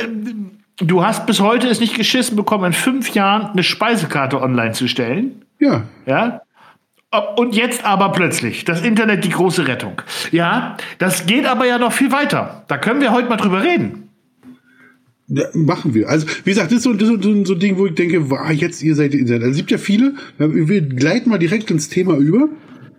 [0.78, 4.88] du hast bis heute es nicht geschissen bekommen, in fünf Jahren eine Speisekarte online zu
[4.88, 5.42] stellen.
[5.58, 5.82] Ja.
[6.06, 6.40] Ja.
[7.36, 10.00] Und jetzt aber plötzlich das Internet die große Rettung.
[10.30, 12.64] Ja, das geht aber ja noch viel weiter.
[12.68, 14.08] Da können wir heute mal drüber reden.
[15.26, 16.08] Ja, machen wir.
[16.08, 18.30] Also, wie gesagt, das ist so, das ist so, so ein Ding, wo ich denke,
[18.30, 19.42] wow, jetzt ihr seid Internet.
[19.42, 22.48] Also, es gibt ja viele, wir gleiten mal direkt ins Thema über.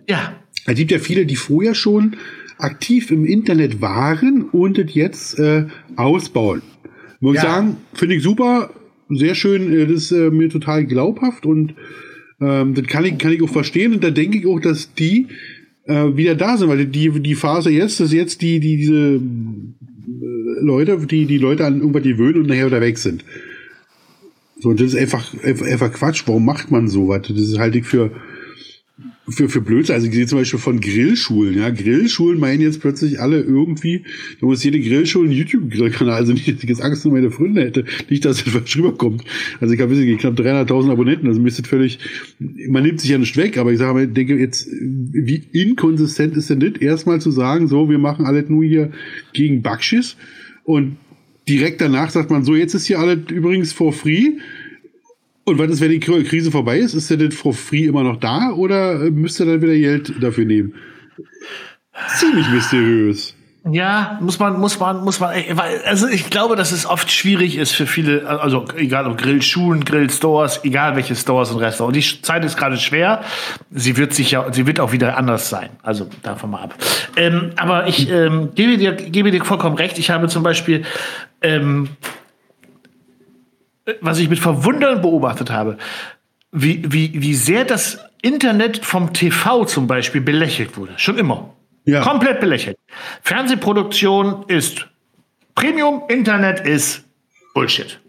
[0.08, 0.34] Ja.
[0.66, 2.16] Es gibt ja viele, die vorher schon
[2.58, 6.62] aktiv im Internet waren und es jetzt äh, ausbauen.
[7.20, 7.42] Muss ja.
[7.42, 8.70] ich sagen, finde ich super,
[9.08, 11.74] sehr schön, äh, das ist äh, mir total glaubhaft und
[12.40, 15.28] ähm, das kann ich, kann ich auch verstehen und da denke ich auch, dass die
[15.84, 19.20] äh, wieder da sind, weil die, die Phase jetzt ist jetzt die, die diese äh,
[20.60, 23.24] Leute, die die Leute an irgendwas gewöhnen und nachher wieder weg sind.
[24.60, 26.22] So, und das ist einfach, einfach, einfach Quatsch.
[26.26, 27.22] Warum macht man sowas?
[27.26, 28.12] Das ist halt für,
[29.32, 29.94] für, für Blödsinn.
[29.94, 31.70] Also ich sehe zum Beispiel von Grillschulen, ja.
[31.70, 34.04] Grillschulen meinen jetzt plötzlich alle irgendwie,
[34.40, 37.62] da muss jede Grillschule einen YouTube-Grillkanal, also nicht, dass ich jetzt Angst um meine Freunde
[37.62, 39.24] hätte, nicht, dass das was rüberkommt.
[39.60, 41.98] Also ich habe knapp 300.000 Abonnenten, also mir ist das völlig,
[42.38, 46.50] man nimmt sich ja nicht weg, aber ich sage mal, denke jetzt, wie inkonsistent ist
[46.50, 48.92] denn das, erstmal zu sagen, so, wir machen alles nur hier
[49.32, 50.16] gegen Backschiss
[50.64, 50.96] und
[51.48, 54.32] direkt danach sagt man so, jetzt ist hier alles übrigens for free
[55.44, 56.94] und was ist, wenn die Krise vorbei ist?
[56.94, 60.12] Ist der denn for free immer noch da oder äh, müsst ihr dann wieder Geld
[60.20, 60.74] dafür nehmen?
[62.16, 63.34] Ziemlich mysteriös.
[63.70, 65.36] Ja, muss man, muss man, muss man,
[65.86, 70.64] also ich glaube, dass es oft schwierig ist für viele, also egal ob Grillschulen, Grillstores,
[70.64, 71.96] egal welche Stores und Restaurants.
[71.96, 73.22] Die Zeit ist gerade schwer.
[73.70, 75.70] Sie wird sicher, sie wird auch wieder anders sein.
[75.84, 76.74] Also davon mal ab.
[77.16, 79.96] Ähm, aber ich ähm, gebe dir, gebe dir vollkommen recht.
[79.96, 80.82] Ich habe zum Beispiel
[81.40, 81.88] ähm,
[84.00, 85.78] was ich mit Verwundern beobachtet habe,
[86.52, 90.92] wie, wie, wie sehr das Internet vom TV zum Beispiel belächelt wurde.
[90.96, 91.50] Schon immer.
[91.84, 92.02] Ja.
[92.02, 92.78] Komplett belächelt.
[93.22, 94.86] Fernsehproduktion ist
[95.54, 97.04] Premium, Internet ist
[97.54, 98.00] Bullshit.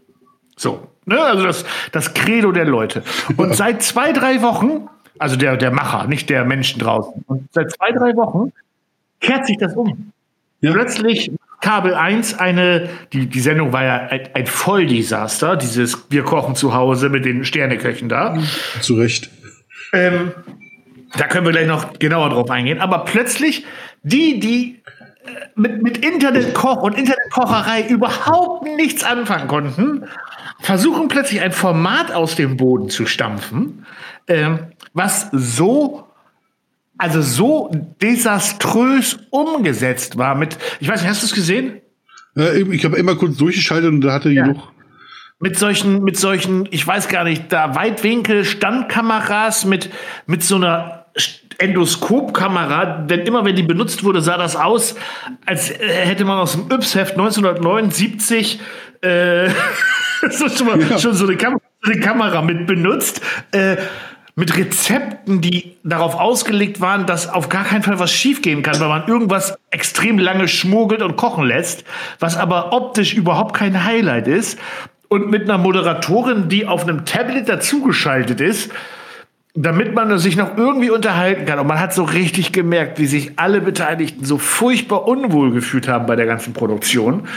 [0.55, 0.88] So.
[1.05, 1.19] Ne?
[1.19, 3.03] Also das, das Credo der Leute.
[3.36, 7.71] Und seit zwei, drei Wochen, also der, der Macher, nicht der Menschen draußen, und seit
[7.71, 8.53] zwei, drei Wochen
[9.19, 10.12] kehrt sich das um.
[10.62, 10.71] Ja.
[10.71, 11.31] Plötzlich
[11.63, 16.73] Kabel 1 eine, die, die Sendung war ja ein, ein Volldesaster, dieses Wir kochen zu
[16.73, 18.38] Hause mit den Sterneköchen da.
[18.82, 19.30] Zu Recht.
[19.93, 20.34] Ähm,
[21.17, 22.82] da können wir gleich noch genauer drauf eingehen.
[22.82, 23.65] Aber plötzlich,
[24.02, 24.82] die, die
[25.26, 30.04] äh, mit, mit Internetkoch und Internetkocherei überhaupt nichts anfangen konnten,
[30.60, 33.86] versuchen plötzlich ein Format aus dem Boden zu stampfen,
[34.28, 36.10] ähm, was so
[36.97, 41.82] also so desaströs umgesetzt war mit, ich weiß nicht, hast du es gesehen?
[42.38, 44.43] Äh, ich habe immer kurz durchgeschaltet und da hatte ja.
[44.43, 44.71] genug.
[45.39, 49.89] Mit solchen, mit solchen, ich weiß gar nicht, da Weitwinkel, Standkameras mit,
[50.25, 51.08] mit so einer
[51.58, 54.95] Endoskopkamera, denn immer wenn die benutzt wurde, sah das aus,
[55.45, 58.60] als hätte man aus dem Yps-Heft 1979
[59.01, 59.49] äh,
[60.56, 60.97] schon, mal, ja.
[60.97, 63.21] schon so eine, Kam eine, Kamera mit benutzt.
[63.51, 63.77] Äh,
[64.35, 68.89] mit Rezepten, die darauf ausgelegt waren, dass auf gar keinen Fall was schiefgehen kann, weil
[68.89, 71.83] man irgendwas extrem lange schmuggelt und kochen lässt,
[72.19, 74.59] was aber optisch überhaupt kein Highlight ist.
[75.07, 78.71] Und mit einer Moderatorin, die auf einem Tablet dazugeschaltet ist,
[79.53, 81.59] damit man sich noch irgendwie unterhalten kann.
[81.59, 86.07] Und man hat so richtig gemerkt, wie sich alle Beteiligten so furchtbar unwohl gefühlt haben
[86.07, 87.27] bei der ganzen Produktion.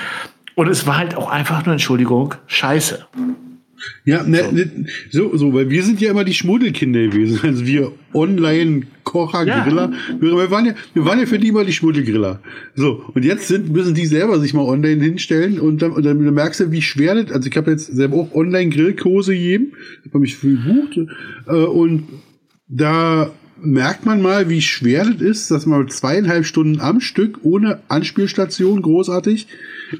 [0.54, 3.06] Und es war halt auch einfach nur, Entschuldigung, scheiße.
[4.04, 4.52] Ja, ne, so.
[4.52, 4.70] Ne,
[5.10, 7.40] so, so, weil wir sind ja immer die Schmuddelkinder gewesen.
[7.42, 9.92] Also wir Online-Kocher, Griller.
[9.92, 10.20] Ja.
[10.20, 12.40] Wir, waren ja, wir waren ja für die immer die Schmuddelgriller.
[12.74, 16.18] So, und jetzt sind, müssen die selber sich mal online hinstellen und dann, und dann
[16.18, 19.72] merkst du, wie schwer das, also ich habe jetzt selber auch Online-Grillkurse gegeben,
[20.08, 20.98] habe mich für gebucht
[21.46, 22.04] äh, und
[22.68, 27.80] da merkt man mal, wie schwer das ist, dass man zweieinhalb Stunden am Stück ohne
[27.88, 29.46] Anspielstation großartig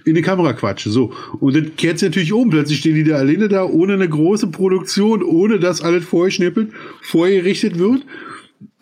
[0.05, 0.88] in die Kamera quatscht.
[0.88, 1.12] So.
[1.40, 2.51] Und dann kehrt sie natürlich um.
[2.51, 6.71] Plötzlich stehen die da alleine da, ohne eine große Produktion, ohne dass alles vorgeschnippelt,
[7.03, 8.05] vorgerichtet wird.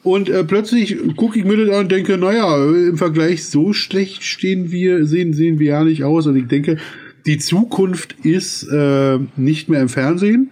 [0.03, 4.23] Und äh, plötzlich gucke ich mir das an und denke, naja, im Vergleich so schlecht
[4.23, 6.27] stehen wir, sehen, sehen wir ja nicht aus.
[6.27, 6.79] Und ich denke,
[7.27, 10.51] die Zukunft ist äh, nicht mehr im Fernsehen.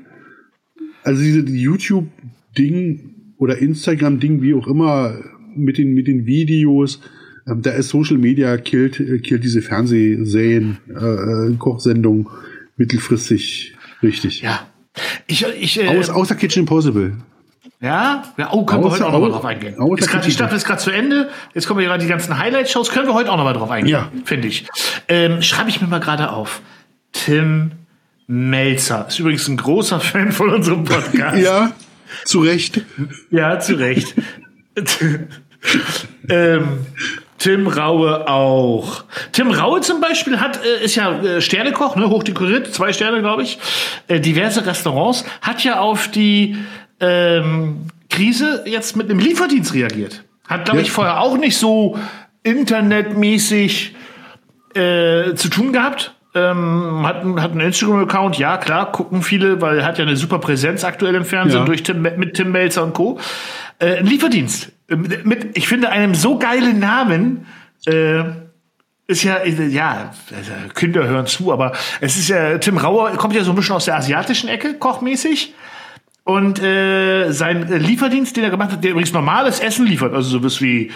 [1.03, 3.12] Also diese YouTube-Ding
[3.43, 5.17] oder Instagram-Ding, wie auch immer,
[5.57, 7.01] mit den, mit den Videos,
[7.49, 12.29] ähm, da ist Social Media killt, äh, killt diese Fernsehserien, äh, äh, Kochsendungen
[12.77, 14.43] mittelfristig richtig.
[14.43, 14.61] Ja.
[15.27, 17.17] Ich, ich, äh, Aus, außer Kitchen Impossible.
[17.81, 18.23] Ja?
[18.37, 19.75] ja oh, können außer, wir heute auch noch mal drauf eingehen.
[19.97, 21.29] Ist grad, die Staffel ist gerade zu Ende.
[21.53, 22.91] Jetzt kommen gerade die ganzen Highlight-Shows.
[22.91, 24.13] Können wir heute auch noch mal drauf eingehen, ja.
[24.25, 24.69] finde ich.
[25.09, 26.63] Ähm, Schreibe ich mir mal gerade auf.
[27.11, 27.73] Tim
[28.29, 29.07] Melzer.
[29.09, 31.39] Ist übrigens ein großer Fan von unserem Podcast.
[31.43, 31.73] ja,
[32.25, 32.83] zu Recht.
[33.31, 34.15] Ja, zu Recht.
[36.29, 36.87] ähm,
[37.39, 39.05] Tim Raue auch.
[39.33, 43.43] Tim Raue zum Beispiel hat, äh, ist ja äh, Sternekoch, ne, hochdekoriert, zwei Sterne, glaube
[43.43, 43.59] ich,
[44.07, 46.57] äh, diverse Restaurants, hat ja auf die
[47.01, 50.23] ähm, Krise jetzt mit einem Lieferdienst reagiert.
[50.47, 50.85] Hat, glaube ja.
[50.85, 51.99] ich, vorher auch nicht so
[52.45, 53.95] internetmäßig
[54.75, 56.12] äh, zu tun gehabt.
[56.35, 60.39] Ähm, hat, hat einen Instagram-Account, ja klar, gucken viele, weil er hat ja eine super
[60.39, 61.65] Präsenz aktuell im Fernsehen ja.
[61.67, 63.19] durch Tim, mit Tim Melzer und Co.
[63.79, 67.47] Äh, ein Lieferdienst mit, ich finde, einem so geilen Namen,
[67.87, 68.25] äh,
[69.07, 73.45] ist ja, ja, also Kinder hören zu, aber es ist ja, Tim Rauer kommt ja
[73.45, 75.55] so ein bisschen aus der asiatischen Ecke, kochmäßig.
[76.25, 80.61] Und äh, sein Lieferdienst, den er gemacht hat, der übrigens normales Essen liefert, also sowas
[80.61, 80.91] wie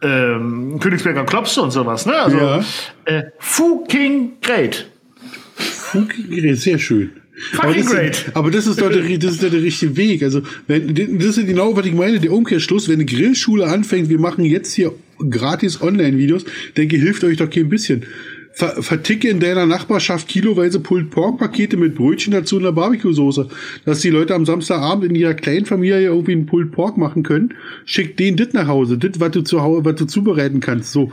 [0.00, 2.14] ähm, Königsberger Klopse und sowas, ne?
[2.14, 2.64] Also ja.
[3.04, 4.88] äh, fucking great.
[5.54, 7.10] Fucking great, sehr schön.
[7.58, 8.24] Aber das, great.
[8.34, 10.22] aber das ist doch der, das ist doch der richtige Weg.
[10.22, 14.18] Also, wenn, das ist genau, was ich meine, der Umkehrschluss, wenn eine Grillschule anfängt, wir
[14.18, 14.92] machen jetzt hier
[15.30, 16.44] gratis Online-Videos,
[16.76, 18.04] denke, hilft euch doch kein bisschen.
[18.60, 23.48] Ver, verticke in deiner Nachbarschaft kiloweise Pulled Pork Pakete mit Brötchen dazu und einer Barbecue-Soße,
[23.86, 27.54] dass die Leute am Samstagabend in ihrer kleinen Familie irgendwie einen Pulled Pork machen können.
[27.86, 31.10] Schick denen das nach Hause, das, was du zu Hause, was du zubereiten kannst, so.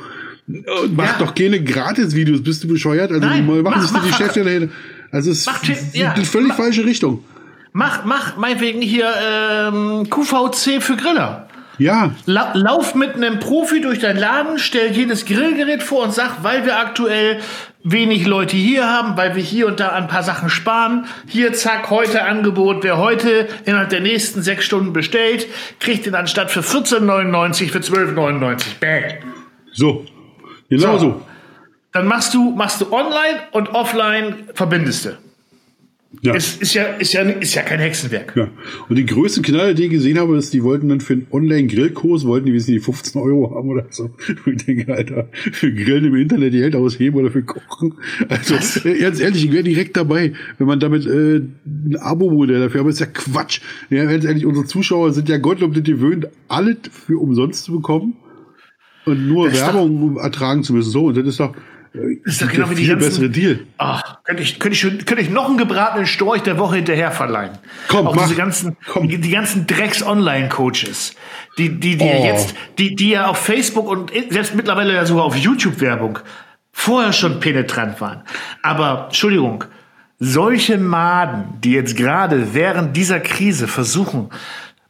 [0.47, 1.25] Und mach ja.
[1.25, 3.13] doch keine Gratis-Videos, bist du bescheuert?
[3.13, 4.71] Also, Nein, machen sich die Geschäfte dahin.
[5.09, 7.23] Also es mach, ist ja, die völlig mach, falsche Richtung.
[7.71, 11.46] Mach, mach meinetwegen hier ähm, QVC für Griller.
[11.77, 12.11] Ja.
[12.25, 16.65] La lauf mit einem Profi durch deinen Laden, stell jedes Grillgerät vor und sag, weil
[16.65, 17.39] wir aktuell
[17.83, 21.05] wenig Leute hier haben, weil wir hier und da ein paar Sachen sparen.
[21.27, 22.83] Hier, zack, heute Angebot.
[22.83, 25.47] Wer heute innerhalb der nächsten sechs Stunden bestellt,
[25.79, 28.63] kriegt den anstatt für 14,99 für 12,99.
[28.79, 29.03] Bang.
[29.71, 30.05] So.
[30.69, 30.99] Genau so.
[30.99, 31.21] so.
[31.93, 35.26] dann machst du, machst du online und offline verbindest du.
[36.21, 36.33] Ja.
[36.35, 38.33] Es ist ja, ist ja, ist ja kein Hexenwerk.
[38.35, 38.49] Ja.
[38.87, 42.25] Und die größte Knaller, die ich gesehen habe, ist, die wollten dann für einen Online-Grillkurs,
[42.25, 44.11] wollten die, wissen die 15 Euro haben oder so.
[44.45, 47.95] Ich denke, Alter, für Grillen im Internet die Geld ausheben oder für Kochen.
[48.29, 48.55] Also,
[48.87, 52.89] äh, ganz ehrlich, ich wäre direkt dabei, wenn man damit äh, ein Abo-Modell dafür, aber
[52.89, 53.61] ist ja Quatsch.
[53.89, 58.15] Ja, ganz ehrlich, unsere Zuschauer sind ja Gottlob nicht gewöhnt, alles für umsonst zu bekommen
[59.05, 60.91] und nur Das Werbung ertragen zu müssen.
[60.91, 61.53] So, und das ist doch,
[62.23, 63.59] ist doch genau wie die ganzen- bessere Deal.
[63.77, 67.57] Ach, könnte ich, könnte ich, könnte ich noch einen gebratenen Storch der Woche hinterher verleihen.
[67.87, 68.23] Komm, Auch mach.
[68.23, 69.07] diese ganzen, Komm.
[69.07, 71.13] Die, die ganzen Drecks-Online-Coaches,
[71.57, 72.23] die, die, die Oh.
[72.25, 76.19] jetzt, die, die ja auf Facebook und selbst mittlerweile ja sogar auf YouTube-Werbung
[76.71, 78.23] vorher schon penetrant waren.
[78.61, 79.63] Aber, Entschuldigung,
[80.19, 84.29] solche Maden, die jetzt gerade während dieser Krise versuchen,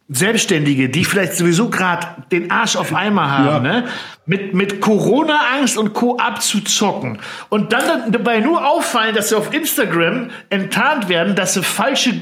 [0.10, 3.60] Selbstständige, die vielleicht sowieso gerade den Arsch auf Eimer haben, Ja.
[3.60, 3.84] ne?
[4.26, 6.18] mit, mit Corona-Angst und Co.
[6.18, 12.14] abzuzocken und dann dabei nur auffallen, dass sie auf Instagram enttarnt werden, dass sie falsche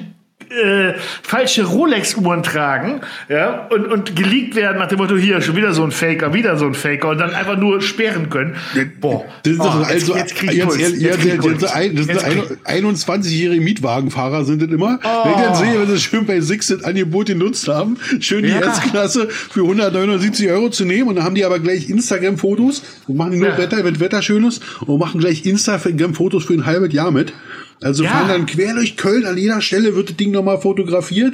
[0.51, 5.73] äh, falsche Rolex-Uhren tragen ja, und, und geleakt werden nach dem Motto, hier, schon wieder
[5.73, 8.55] so ein Faker, wieder so ein Faker und dann einfach nur sperren können.
[9.01, 13.62] Boah, Das ist oh, also, jetzt, jetzt jetzt ein- das Jetzt sind krieg- ein- 21-jährige
[13.62, 14.99] Mietwagenfahrer sind das immer.
[15.03, 15.25] Oh.
[15.25, 18.49] Wenn ich dann sehe, wenn sie schön bei Six das Angebot genutzt haben, schön die
[18.49, 18.60] Ja.
[18.62, 23.38] Erstklasse für 179 Euro zu nehmen und dann haben die aber gleich Instagram-Fotos und machen
[23.39, 23.58] nur Ja.
[23.58, 27.34] Wetter, wenn Wetter schön ist und machen gleich Instagram-Fotos für ein halbes Jahr mit.
[27.82, 28.12] Also Ja.
[28.12, 31.34] fahren dann quer durch Köln, an jeder Stelle wird das Ding nochmal fotografiert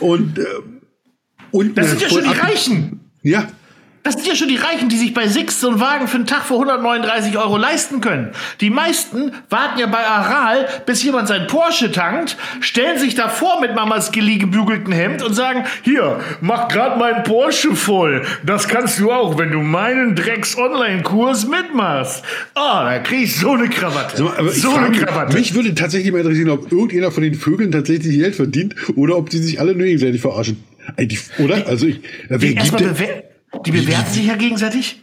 [0.00, 0.44] und, äh,
[1.52, 3.00] und Das sind ja schon die Reichen.
[3.22, 3.48] Ja,
[4.06, 6.26] Das sind ja schon die Reichen, die sich bei Six so einen Wagen für einen
[6.26, 8.30] Tag für 139 Euro leisten können.
[8.60, 13.74] Die meisten warten ja bei Aral, bis jemand sein Porsche tankt, stellen sich davor mit
[13.74, 18.24] Mamas Gilly gebügelten Hemd und sagen, hier, mach grad meinen Porsche voll.
[18.44, 22.22] Das kannst du auch, wenn du meinen Drecks-Online-Kurs mitmachst.
[22.54, 24.18] Ah, da krieg ich so eine Krawatte.
[24.18, 24.28] So
[24.70, 25.36] frage eine Krawatte.
[25.36, 29.30] mich würde tatsächlich mal interessieren, ob irgendjemand von den Vögeln tatsächlich Geld verdient oder ob
[29.30, 30.62] die sich alle nur gegenseitig verarschen.
[30.96, 31.66] Eigentlich, oder?
[31.66, 32.94] Also ich, wer gibt denn?
[33.64, 35.02] Die bewerten sich ja gegenseitig.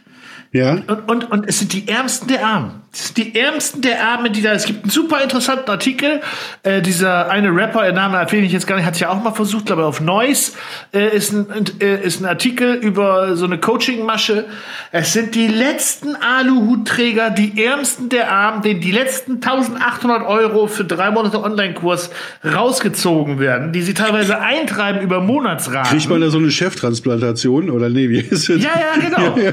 [0.54, 0.78] Ja.
[0.86, 2.84] Und, und, und es sind die Ärmsten der Armen.
[2.92, 4.52] Es sind die Ärmsten der Armen, die da.
[4.52, 6.20] Es gibt einen super interessanten Artikel.
[6.62, 9.20] Äh, dieser eine Rapper, der Name erwähne ich jetzt gar nicht, hat es ja auch
[9.20, 10.52] mal versucht, glaube ich, auf Noise
[10.92, 11.46] äh, ist, ein,
[11.80, 14.44] äh, ist ein Artikel über so eine Coaching-Masche.
[14.92, 20.84] Es sind die letzten Aluhutträger, die Ärmsten der Armen, denen die letzten 1800 Euro für
[20.84, 22.10] drei Monate Online-Kurs
[22.44, 25.90] rausgezogen werden, die sie teilweise eintreiben über Monatsraten.
[25.90, 28.62] Kriegt man da so eine Cheftransplantation oder nee, wie ist es?
[28.62, 29.36] Ja, ja, genau.
[29.44, 29.50] Ja,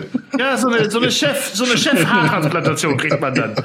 [0.57, 3.55] so eine, so eine Chef, so eine Chef-Haartransplantation kriegt man dann.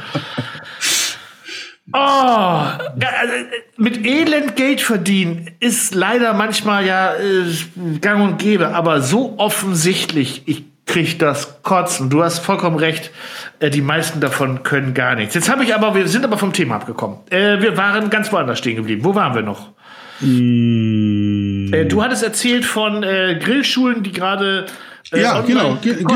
[1.93, 3.33] Oh, ja, also,
[3.77, 10.43] mit Elend Geld verdienen ist leider manchmal ja äh, gang und gäbe, aber so offensichtlich,
[10.47, 12.11] ich krieg das Kotzen.
[12.11, 13.13] Du hast vollkommen recht,
[13.61, 15.35] äh, die meisten davon können gar nichts.
[15.35, 17.19] Jetzt habe ich aber, wir sind aber vom Thema abgekommen.
[17.31, 19.05] Äh, wir waren ganz woanders stehen geblieben.
[19.05, 19.73] Wo waren wir noch?
[20.21, 21.73] Mm.
[21.73, 26.09] Äh, du hattest erzählt von äh, Grillschulen, die gerade äh, Ja, online- genau.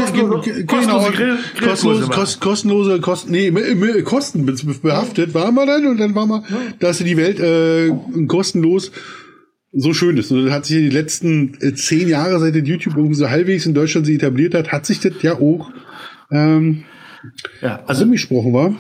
[0.67, 2.37] Kostenlose, genau.
[2.41, 3.51] Kostenlose, kosten, nee,
[4.83, 6.43] behaftet waren wir dann und dann waren wir,
[6.81, 7.93] dass die Welt äh,
[8.27, 8.91] kostenlos
[9.73, 10.33] so schön ist.
[10.33, 13.67] Und dann hat sich ja die letzten äh, zehn Jahre, seit YouTube irgendwie so halbwegs
[13.67, 15.71] in Deutschland sich etabliert hat, hat sich das ja auch
[16.33, 16.83] ähm,
[17.63, 18.75] Ja, also rumgesprochen war.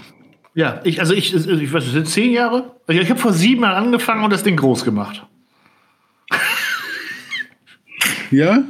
[0.55, 2.75] ja, ich also ich ich weiß, sind zehn Jahre.
[2.89, 5.25] Also ich habe vor sieben Jahren angefangen und das Ding groß gemacht.
[8.33, 8.65] Ja?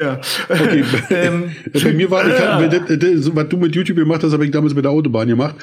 [0.00, 0.20] Ja.
[0.48, 0.84] Okay.
[1.10, 2.60] ähm, Bei mir war, ich Ja.
[2.60, 5.54] hab, das, was du mit YouTube gemacht hast, habe ich damals mit der Autobahn gemacht.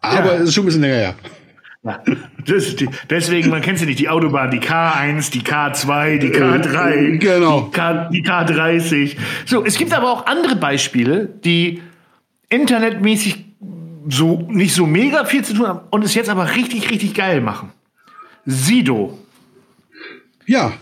[0.00, 0.40] Aber Ja.
[0.40, 1.14] es ist schon ein bisschen länger her.
[1.84, 2.02] Ja,
[2.48, 7.18] die, deswegen, man kennt sie nicht, die Autobahn, die K1, die K2, die K3, Äh,
[7.18, 7.60] genau.
[7.60, 9.16] die, K, die K30.
[9.44, 11.80] So, es gibt aber auch andere Beispiele, die
[12.48, 13.44] internetmäßig
[14.08, 17.40] so nicht so mega viel zu tun haben und es jetzt aber richtig, richtig geil
[17.40, 17.70] machen.
[18.44, 19.18] Sido.
[20.46, 20.72] Ja,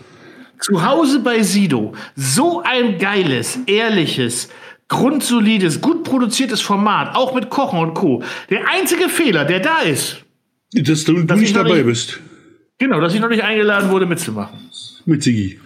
[0.59, 1.93] Zu Hause bei Sido.
[2.15, 4.49] So ein geiles, ehrliches,
[4.87, 8.23] grundsolides, gut produziertes Format, auch mit Kochen und Co.
[8.49, 10.23] Der einzige Fehler, der da ist,
[10.73, 12.19] dass du, Dass ich nicht dabei nicht- bist.
[12.77, 14.69] genau, dass ich noch nicht eingeladen wurde, mitzumachen.
[15.05, 15.59] Mit Sigi.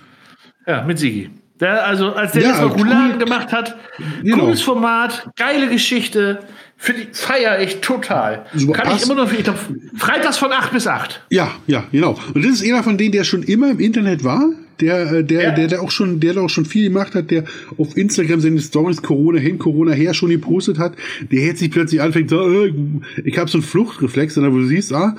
[0.68, 1.30] Ja, mit Sigi.
[1.60, 3.18] Der, also, als der Ja, jetzt noch cool.
[3.18, 3.76] Gemacht hat,
[4.24, 4.46] Genau.
[4.46, 6.40] cooles Format, geile Geschichte,
[6.80, 8.46] finde ich, feier ich total.
[8.56, 9.04] Super, Kann passt.
[9.06, 9.58] ich immer noch, ich glaub,
[9.98, 11.22] freitags von 8 bis 8.
[11.30, 12.18] Ja, ja, genau.
[12.34, 15.44] Und das ist einer von denen, der schon immer im Internet war, der, äh, der,
[15.44, 15.52] Ja.
[15.52, 17.44] der, der auch schon, der da auch schon viel gemacht hat, der
[17.78, 20.94] auf Instagram seine Stories Corona hin, Corona her schon gepostet hat,
[21.32, 22.74] der jetzt sich plötzlich anfängt, so, äh,
[23.26, 25.16] ich habe so einen Fluchtreflex, sondern wo du siehst, ah,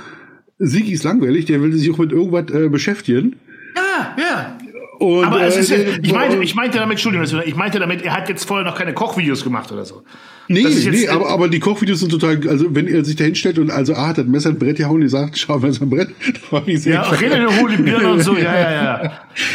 [0.59, 3.37] Sigi ist langweilig, der will sich auch mit irgendwas äh, beschäftigen.
[3.77, 4.59] Ja, ja.
[5.01, 8.13] Und, Aber es ist, ja- ich, meinte, ich meinte damit, Entschuldigung, ich meinte damit, er
[8.13, 10.03] hat jetzt vorher noch keine Kochvideos gemacht oder so.
[10.47, 13.71] Nee, nee, aber, aber die Kochvideos sind total, also wenn er sich da hinstellt und
[13.71, 16.43] also A hat das Messer ein Brett gehauen und sagt, schau Messer ein Brett, das
[16.43, 19.03] fand ich sehr Ja, rede eine hohle Birne und so, ja, ja, ja.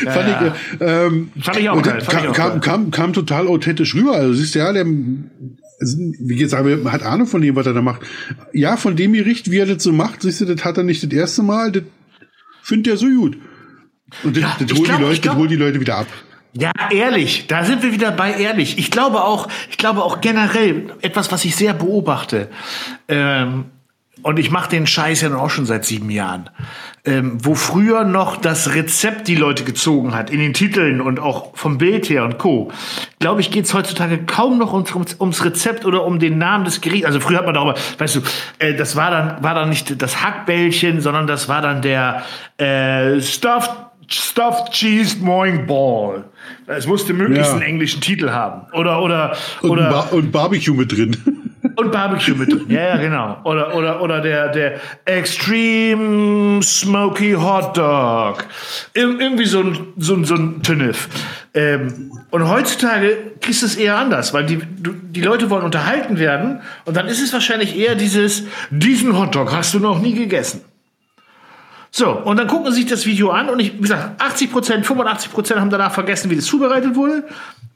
[0.04, 0.56] ja, fand ja.
[0.74, 2.60] ich, äh, ähm, Fand ich auch geil, fand ich kam, auch kam, geil.
[2.62, 4.14] kam, kam total authentisch rüber.
[4.14, 7.84] Also siehst du, ja, der, wie gesagt, man hat Ahnung von dem, was er da
[7.84, 8.02] macht.
[8.52, 11.04] Ja, von dem Gericht, wie er das so macht, siehst du, das hat er nicht
[11.04, 11.84] das erste Mal, das
[12.64, 13.38] findet er so gut.
[14.24, 16.08] Und das, Ja, das, glaub- die Leute, glaub- das die Leute wieder ab.
[16.58, 18.78] Ja, ehrlich, da sind wir wieder bei ehrlich.
[18.78, 22.48] Ich glaube auch, ich glaube auch generell etwas, was ich sehr beobachte.
[23.10, 23.66] Ähm,
[24.22, 26.50] und ich mache den Scheiß ja auch schon seit sieben Jahren.
[27.04, 31.56] Ähm, wo früher noch das Rezept die Leute gezogen hat, in den Titeln und auch
[31.56, 32.72] vom Bild her und Co.
[33.20, 36.82] Glaube ich, geht's heutzutage kaum noch ums, ums, ums Rezept oder um den Namen des
[36.82, 37.06] Gerichts.
[37.06, 38.22] Also früher hat man darüber, weißt du,
[38.60, 42.24] äh, das war dann, war dann nicht das Hackbällchen, sondern das war dann der
[42.58, 43.72] äh, Stuffed
[44.08, 46.26] Stuffed Cheese Moing Ball.
[46.68, 47.54] Es musste möglichst Ja.
[47.54, 48.68] einen englischen Titel haben.
[48.74, 51.16] Oder, oder, Und, oder, Bar und Barbecue mit drin.
[51.76, 52.66] und Barbecue mit drin.
[52.70, 53.38] Ja, ja, genau.
[53.44, 58.46] Oder, oder, oder der, der Extreme Smoky Hot Dog.
[58.94, 61.08] Ir irgendwie so ein, so ein, so ein Tünnef.
[61.54, 66.62] Ähm, und heutzutage kriegst du es eher anders, weil die, die Leute wollen unterhalten werden.
[66.86, 70.62] Und dann ist es wahrscheinlich eher dieses, diesen Hotdog hast du noch nie gegessen.
[71.98, 74.86] So, und dann gucken sie sich das Video an und ich, wie gesagt, 80 Prozent,
[74.86, 77.24] 85 Prozent haben danach vergessen, wie das zubereitet wurde,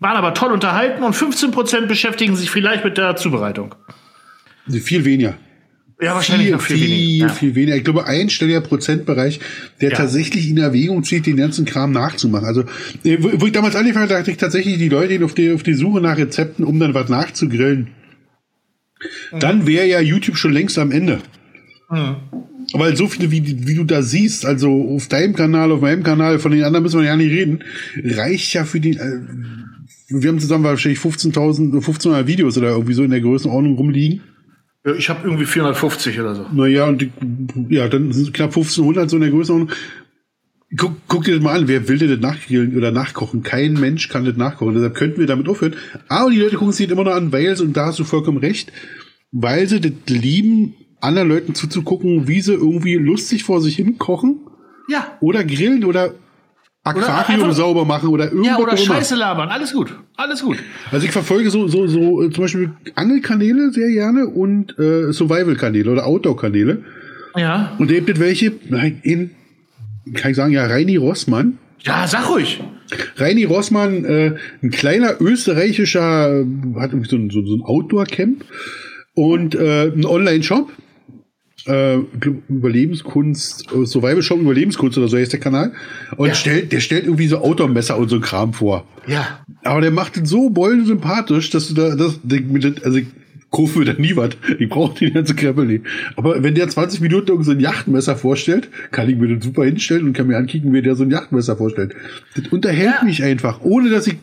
[0.01, 3.75] waren aber toll unterhalten und 15 Prozent beschäftigen sich vielleicht mit der Zubereitung.
[4.69, 5.35] viel weniger.
[6.01, 7.27] Ja, wahrscheinlich viel, noch viel, viel, weniger.
[7.27, 7.33] Ja.
[7.33, 7.77] viel weniger.
[7.77, 9.39] Ich glaube, ein stelliger Prozentbereich,
[9.79, 9.95] der Ja.
[9.97, 12.45] tatsächlich in Erwägung zieht, den ganzen Kram nachzumachen.
[12.45, 12.63] Also,
[13.05, 15.63] äh, wo, ich damals angefangen habe, dachte ich tatsächlich, die Leute gehen auf die, auf
[15.63, 17.87] die Suche nach Rezepten, um dann was nachzugrillen.
[19.31, 19.39] Mhm.
[19.39, 21.21] Dann wäre ja YouTube schon längst am Ende.
[22.73, 26.39] Weil so viele, wie, wie du da siehst, also auf deinem Kanal, auf meinem Kanal,
[26.39, 27.63] von den anderen müssen wir ja nicht reden,
[28.03, 29.21] reicht ja für die, äh,
[30.09, 34.21] wir haben zusammen wahrscheinlich 15.000, 1500 Videos oder irgendwie so in der Größenordnung rumliegen.
[34.85, 36.45] Ja, Ich habe irgendwie 450 oder so.
[36.51, 37.11] Naja, und die,
[37.69, 39.75] ja, dann sind es knapp 1500 so in der Größenordnung.
[40.77, 43.41] Guck, guck dir das mal an, wer will denn das nachgrillen oder nachkochen?
[43.41, 44.75] Kein Mensch kann das nachkochen.
[44.75, 45.75] Deshalb könnten wir damit aufhören.
[46.07, 48.03] Aber die Leute gucken sich das immer noch an, weil sie, und da hast du
[48.03, 48.71] vollkommen recht,
[49.31, 54.39] weil sie das lieben, anderen Leuten zuzugucken, wie sie irgendwie lustig vor sich hin kochen
[54.89, 55.17] Ja.
[55.21, 56.13] oder grillen oder
[56.83, 58.77] Aquarium einfach- sauber machen oder irgendwas Ja, oder.
[58.77, 59.49] Scheiße labern.
[59.49, 59.93] Alles gut.
[60.15, 60.57] Alles gut.
[60.91, 65.91] Also ich verfolge so, so, so äh, zum Beispiel Angelkanäle sehr gerne und äh, Survival-Kanäle
[65.91, 66.83] oder Outdoor-Kanäle.
[67.35, 67.73] Ja.
[67.77, 69.31] Und da gibt es welche, nein, in,
[70.15, 71.57] kann ich sagen, ja, Reini Rossmann.
[71.81, 72.61] Ja, sag ruhig.
[73.17, 76.45] Reini Rossmann, äh, ein kleiner österreichischer, äh,
[76.79, 78.43] hat irgendwie so ein, so, so ein Outdoor-Camp
[79.13, 80.71] und äh, ein Online-Shop.
[81.67, 81.97] Äh,
[82.49, 85.73] Überlebenskunst, äh, Survival Shop Überlebenskunst oder so heißt der Kanal.
[86.17, 86.33] Und Ja.
[86.35, 88.85] stellt, der stellt irgendwie so Outdoor-Messer und so ein Kram vor.
[89.07, 89.39] Ja.
[89.63, 92.19] Aber der macht es so bollen sympathisch, dass du da, das,
[92.83, 93.07] also ich
[93.51, 94.29] kaufe mir da nie was.
[94.59, 95.83] Ich brauche die ganze Krempel nicht.
[96.15, 99.65] Aber wenn der 20 Minuten irgend so ein Yachtmesser vorstellt, kann ich mir das super
[99.65, 101.95] hinstellen und kann mir ankicken, wie der so ein Yachtmesser vorstellt.
[102.35, 103.03] Das unterhält Ja.
[103.05, 104.17] mich einfach, ohne dass ich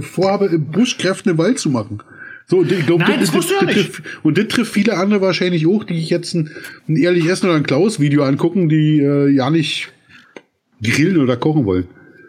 [0.00, 1.98] vorhabe, im Buschkräften den Wald zu machen.
[2.48, 4.02] So, und ich glaub, Nein, das musst du ja nicht.
[4.22, 6.50] Und das trifft viele andere wahrscheinlich auch, die ich jetzt ein,
[6.88, 9.88] ein ehrlich Essen oder ein Klaus-Video angucken, die äh, ja nicht
[10.80, 11.88] grillen oder kochen wollen.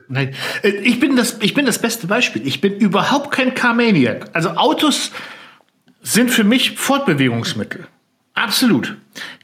[0.10, 2.42] Nein, äh, ich bin das, ich bin das beste Beispiel.
[2.48, 4.30] Ich bin überhaupt kein Car-Maniac.
[4.34, 5.12] Also Autos
[6.02, 7.86] sind für mich Fortbewegungsmittel.
[8.34, 8.96] Absolut.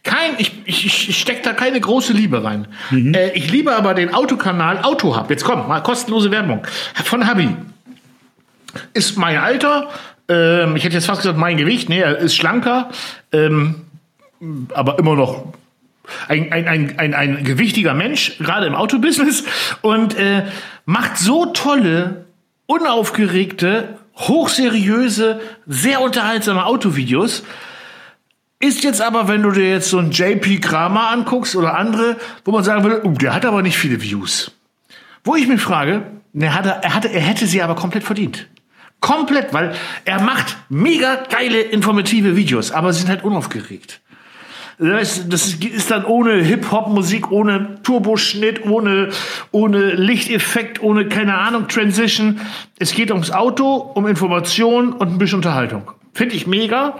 [0.04, 2.68] Kein, ich, ich, ich stecke da keine große Liebe rein.
[2.92, 5.30] Äh, ich liebe aber den Autokanal Autohub.
[5.30, 6.66] Jetzt komm, mal kostenlose Werbung.
[7.04, 7.50] Von Habi.
[8.94, 9.90] Ist mein Alter.
[10.30, 11.90] Ähm, ich hätte jetzt fast gesagt, mein Gewicht.
[11.90, 12.90] Nee, er ist schlanker.
[13.32, 13.82] Ähm,
[14.74, 15.54] aber immer noch
[16.28, 19.44] ein, ein, ein, ein, ein gewichtiger Mensch, gerade im Autobusiness,
[19.82, 20.46] und äh,
[20.86, 22.26] macht so tolle,
[22.66, 27.44] unaufgeregte, hochseriöse, sehr unterhaltsame Autovideos.
[28.60, 32.52] Ist jetzt aber, wenn du dir jetzt so einen JP Kramer anguckst oder andere, wo
[32.52, 34.52] man sagen würde, uh, der hat aber nicht viele Views.
[35.24, 38.48] Wo ich mich frage, er, hatte, er, hatte, er hätte sie aber komplett verdient.
[39.04, 44.00] Komplett, weil er macht mega geile, informative Videos, aber sie sind halt unaufgeregt.
[44.80, 49.10] Das, ist dann ohne Hip-Hop-Musik, ohne Turboschnitt, ohne,
[49.52, 52.40] ohne Lichteffekt, ohne, keine Ahnung, Transition.
[52.80, 55.92] Es geht ums Auto, um Information und ein bisschen Unterhaltung.
[56.14, 56.98] Finde ich mega.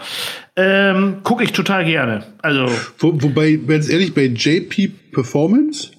[0.58, 2.26] Ähm, Gucke ich total gerne.
[2.42, 2.68] Also,
[3.00, 5.92] Wo, wobei, ganz ehrlich, bei JP Performance,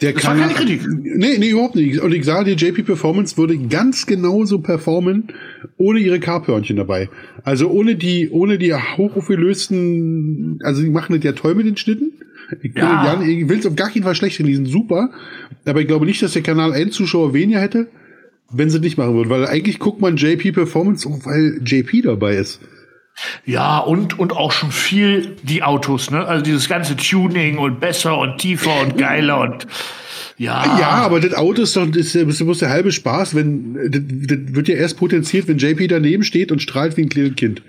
[0.00, 0.38] der Das kann.
[0.38, 0.86] war keine Kritik.
[0.88, 2.00] Nee, nee, überhaupt nicht.
[2.00, 5.28] Und ich sage dir, JP Performance würde ganz genauso performen,
[5.78, 7.08] ohne ihre Carpörnchen dabei.
[7.44, 12.12] Also ohne die, ohne die hochaufgelösten, also die machen das ja toll mit den Schnitten.
[12.62, 13.20] Ich, ja.
[13.22, 15.10] ich will es auf gar keinen Fall schlecht finden, die sind super.
[15.64, 17.88] Aber ich glaube nicht, dass der Kanal einen Zuschauer weniger hätte,
[18.52, 19.30] wenn sie nicht machen würden.
[19.30, 22.60] Weil eigentlich guckt man JP Performance, weil JP dabei ist.
[23.44, 26.26] Ja, und, und auch schon viel die Autos, ne?
[26.26, 29.66] Also dieses ganze Tuning und besser und tiefer und geiler und
[30.38, 30.78] ja.
[30.78, 34.54] Ja, aber das Auto ist doch das ist, das der halbe Spaß, wenn das, das
[34.54, 37.62] wird ja erst potenziert, wenn JP daneben steht und strahlt wie ein kleines Kind.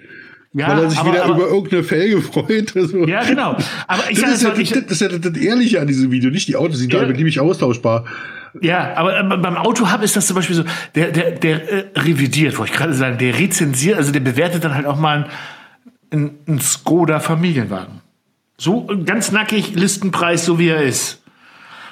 [0.54, 2.76] Ja, weil er sich aber, wieder aber, über irgendeine Felge freut.
[2.76, 3.06] Also.
[3.06, 3.58] Ja, genau.
[3.88, 6.30] Aber ich das, ist ja, ich, das, das ist ja das Ehrliche an diesem Video,
[6.30, 7.06] nicht die Autos, die ja.
[7.06, 8.06] da nämlich austauschbar.
[8.62, 10.64] Ja, aber äh, beim Auto-Hub ist das zum Beispiel so,
[10.96, 14.74] der, der, der äh, revidiert, wollte ich gerade sagen, der rezensiert, also der bewertet dann
[14.74, 15.28] halt auch mal
[16.12, 18.02] einen, einen Skoda Familienwagen.
[18.58, 21.22] So ganz nackig, Listenpreis, so wie er ist.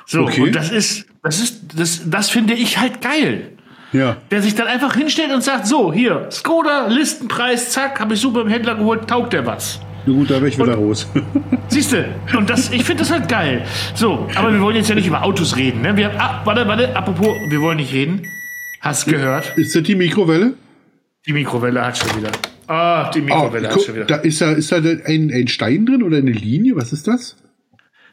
[0.06, 0.42] So, okay.
[0.42, 3.52] und das ist, das ist, das, das finde ich halt geil.
[3.92, 4.18] Ja.
[4.30, 8.42] Der sich dann einfach hinstellt und sagt, so, hier, Skoda, Listenpreis, zack, habe ich super
[8.42, 9.80] im Händler geholt, taugt der was.
[10.06, 11.08] Na gut, da wäre ich wieder raus.
[11.68, 12.06] Siehst du,
[12.38, 13.66] und das, ich finde das halt geil.
[13.96, 15.82] So, aber wir wollen jetzt ja nicht über Autos reden.
[15.82, 15.98] Ne?
[15.98, 18.22] Wir, ah, warte, warte, apropos, wir wollen nicht reden.
[18.82, 19.58] Hast gehört?
[19.58, 20.54] Ist das die Mikrowelle?
[21.26, 22.32] Die Mikrowelle hat schon wieder.
[22.68, 24.06] Ah, die Mikrowelle oh, hat schon wieder.
[24.06, 26.76] Da ist da, ist da ein, ein Stein drin oder eine Linie?
[26.76, 27.36] Was ist das?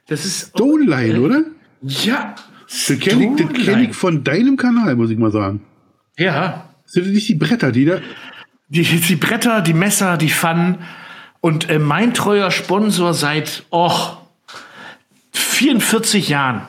[0.09, 0.51] Das ist.
[0.51, 1.45] Stone Line, oh, oder?
[1.83, 2.35] Ja.
[2.67, 5.61] Das kenne ich, kenn ich von deinem Kanal, muss ich mal sagen.
[6.17, 6.71] Ja.
[6.87, 7.99] Sind das nicht die Bretter, die da.
[8.69, 10.79] Die, die Bretter, die Messer, die Pfannen.
[11.43, 13.91] Und äh, mein treuer Sponsor seit oh,
[15.33, 16.63] 44 Jahren.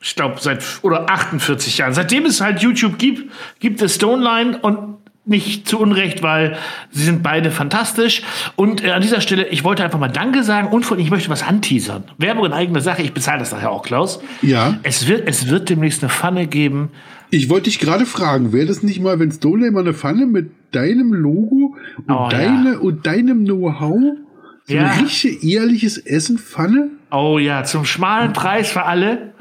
[0.00, 1.94] Ich glaube, seit oder 48 Jahren.
[1.94, 6.56] Seitdem es halt YouTube gibt, gibt es Stoneline und nicht zu Unrecht, weil
[6.92, 8.22] sie sind beide fantastisch.
[8.54, 11.28] Und äh, an dieser Stelle, ich wollte einfach mal Danke sagen und von, ich möchte
[11.28, 12.04] was anteasern.
[12.16, 14.20] Werbung in eigener Sache, ich bezahle das nachher auch, Klaus.
[14.42, 14.78] Ja.
[14.84, 16.90] Es wird, es wird demnächst eine Pfanne geben.
[17.30, 20.50] Ich wollte dich gerade fragen, wäre das nicht mal, wenn Stone mal eine Pfanne mit
[20.74, 22.78] deinem Logo und, oh, deine, ja.
[22.78, 24.18] und deinem Know-how?
[24.66, 24.86] So ja.
[24.86, 26.90] ein richtig ehrliches Essen Pfanne?
[27.10, 29.34] Oh ja, zum schmalen Preis für alle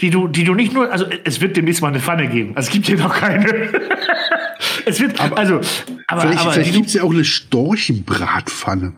[0.00, 2.52] die du, die du nicht nur, also es wird demnächst mal eine Pfanne geben.
[2.54, 3.46] Also es gibt hier noch keine.
[4.84, 5.60] es wird, aber, also,
[6.06, 8.92] aber, vielleicht, aber vielleicht gibt es ja auch eine Storchenbratpfanne.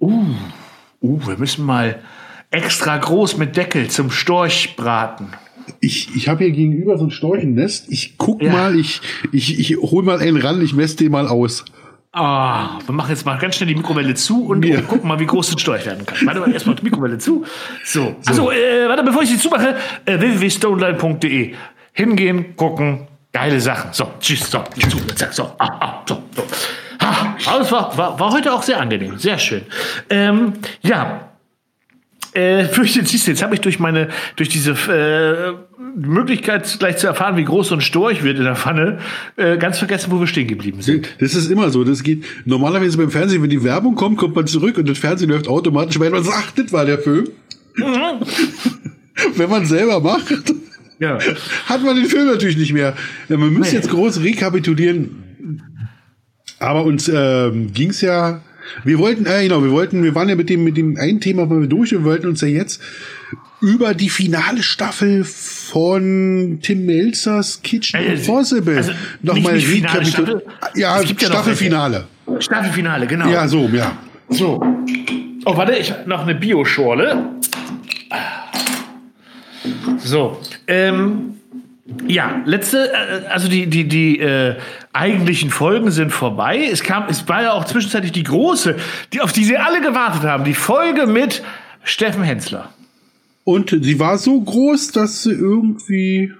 [0.00, 0.24] Uh,
[1.02, 2.00] uh, wir müssen mal
[2.50, 5.28] extra groß mit Deckel zum Storchbraten.
[5.80, 7.90] Ich, ich habe hier gegenüber so ein Storchennest.
[7.90, 8.52] Ich guck ja.
[8.52, 9.00] mal, ich,
[9.32, 11.64] ich, ich hol mal einen ran, ich messe den mal aus.
[12.12, 14.80] Ah, wir machen jetzt mal ganz schnell die Mikrowelle zu und, ja.
[14.80, 16.18] gucken mal, wie groß ein Storch werden kann.
[16.26, 17.44] Warte mal, erstmal die Mikrowelle zu.
[17.84, 18.16] So.
[18.22, 18.30] so.
[18.30, 21.54] Achso, äh, warte, bevor ich sie zumache, äh, www.stoneline.de.
[21.92, 23.92] Hingehen, gucken, geile Sachen.
[23.92, 26.44] So, tschüss, so, zu, zack, so, ah, ah, so, so.
[26.98, 29.62] Ah, alles war, war, war heute auch sehr angenehm, sehr schön.
[30.08, 31.28] Ähm, ja,
[32.32, 35.54] äh, fürchte, siehst du, jetzt habe ich durch meine, durch diese äh,
[35.96, 38.98] Möglichkeit, gleich zu erfahren, wie groß so ein Storch wird in der Pfanne,
[39.36, 41.08] äh, ganz vergessen, wo wir stehen geblieben sind.
[41.20, 41.84] Das ist immer so.
[41.84, 45.30] Das geht normalerweise beim Fernsehen, wenn die Werbung kommt, kommt man zurück und das Fernsehen
[45.30, 47.28] läuft automatisch, weil man sagt, das war der Film.
[47.76, 48.20] Mhm.
[49.36, 50.34] wenn man selber macht,
[50.98, 51.18] ja.
[51.66, 52.94] hat man den Film natürlich nicht mehr.
[53.28, 55.24] Man müsste jetzt groß rekapitulieren.
[56.60, 58.42] Aber uns ähm, ging es ja
[58.84, 61.46] wir wollten, äh, genau, wir wollten, wir waren ja mit dem, mit dem einen Thema
[61.46, 62.80] durch und wir wollten uns ja jetzt
[63.60, 68.92] über die finale Staffel von Tim Melzers Kitchen äh, Impossible also
[69.22, 70.42] nochmal rekapitulieren.
[70.74, 72.04] Ja, Staffelfinale.
[72.38, 73.28] Staffelfinale, genau.
[73.28, 73.98] Ja, so, ja.
[74.28, 74.62] So.
[75.44, 77.24] Oh, warte, ich habe noch eine Bioschorle.
[79.98, 80.40] So.
[80.66, 81.37] Ähm,
[82.06, 84.56] ja, letzte, äh, also die, die, die äh,
[84.92, 86.68] eigentlichen Folgen sind vorbei.
[86.70, 88.76] Es kam, es war ja auch zwischenzeitlich die große,
[89.12, 91.42] die, auf die sie alle gewartet haben, die Folge mit
[91.84, 92.72] Steffen Hensler.
[93.44, 96.32] Und sie war so groß, dass sie irgendwie,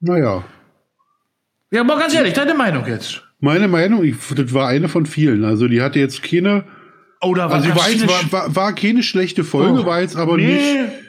[0.00, 0.42] naja.
[1.70, 3.22] Ja, aber ganz ehrlich, deine Meinung jetzt.
[3.38, 5.44] Meine Meinung, ich, das war eine von vielen.
[5.44, 6.64] Also die hatte jetzt keine.
[7.20, 10.16] Oh, da war, also war, jetzt, war, war, war keine schlechte Folge, oh, war jetzt
[10.16, 10.54] aber nee.
[10.54, 11.05] nicht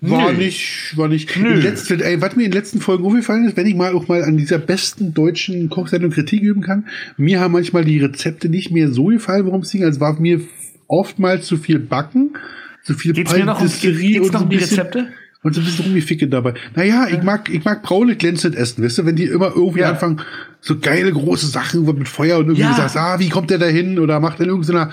[0.00, 0.38] war Nö.
[0.38, 1.36] nicht, war nicht.
[1.36, 1.54] Nö.
[1.54, 4.22] Letzten, ey, was mir in den letzten Folgen aufgefallen ist, wenn ich mal auch mal
[4.22, 6.86] an dieser besten deutschen Kochsendung Kritik üben kann,
[7.16, 10.40] mir haben manchmal die Rezepte nicht mehr so gefallen, worum es ging, als war mir
[10.86, 12.36] oftmals zu viel Backen,
[12.82, 15.08] zu viel geht's mir noch um, geht's und noch um die Rezepte?
[15.42, 16.54] Und so ein bisschen rumgeficke dabei.
[16.74, 19.90] Naja, ich mag, ich mag braune glänzend essen, weißt du, wenn die immer irgendwie ja.
[19.90, 20.22] anfangen,
[20.60, 22.74] so geile große Sachen mit Feuer und irgendwie ja.
[22.74, 23.98] sagst, ah, wie kommt der da hin?
[23.98, 24.90] Oder macht in irgendeiner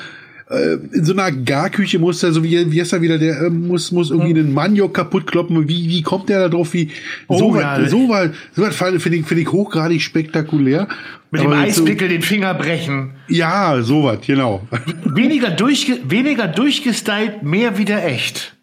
[0.52, 3.50] äh, in so einer Garküche muss er, so wie, wie ist er wieder, der äh,
[3.50, 5.68] muss, muss irgendwie einen Maniok kaputt kloppen.
[5.68, 6.74] Wie, wie kommt der da drauf?
[6.74, 6.90] Wie,
[7.28, 10.88] oh, so ja, weit, so weit, so weit finde ich, finde ich hochgradig spektakulär.
[11.32, 13.12] Mit dem Eispickel so, den Finger brechen.
[13.30, 14.68] Ja, so was, genau.
[15.06, 18.54] Weniger, durchge weniger durchgestylt, mehr wieder echt.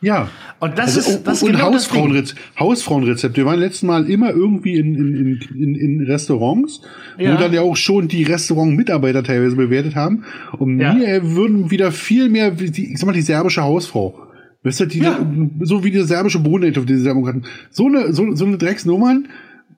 [0.00, 0.28] Ja.
[0.60, 2.40] Und das also, ist das und genau Hausfrauenrezept.
[2.58, 3.36] Hausfrauenrezept.
[3.36, 6.80] Wir waren letzten Mal immer irgendwie in, in, in, in Restaurants,
[7.18, 7.34] ja.
[7.34, 10.24] wo dann ja auch schon die Restaurant-Mitarbeiter teilweise bewertet haben.
[10.58, 10.94] Und ja.
[10.94, 14.20] mir würden wieder viel mehr, die, ich sag mal, die serbische Hausfrau.
[14.62, 15.18] Weißt du, die, ja.
[15.60, 17.42] so wie der serbische Brunnen auf diese Sendung hatten.
[17.70, 19.28] So eine, so, so eine Drecksnummern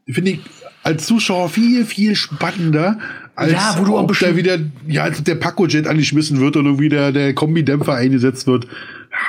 [0.09, 0.41] finde ich
[0.83, 2.99] als Zuschauer viel, viel spannender,
[3.37, 6.89] als Ja, wo du auch da wieder, ja, als der Paco-Jet angeschmissen wird und irgendwie
[6.89, 8.67] der, der Kombidämpfer eingesetzt wird.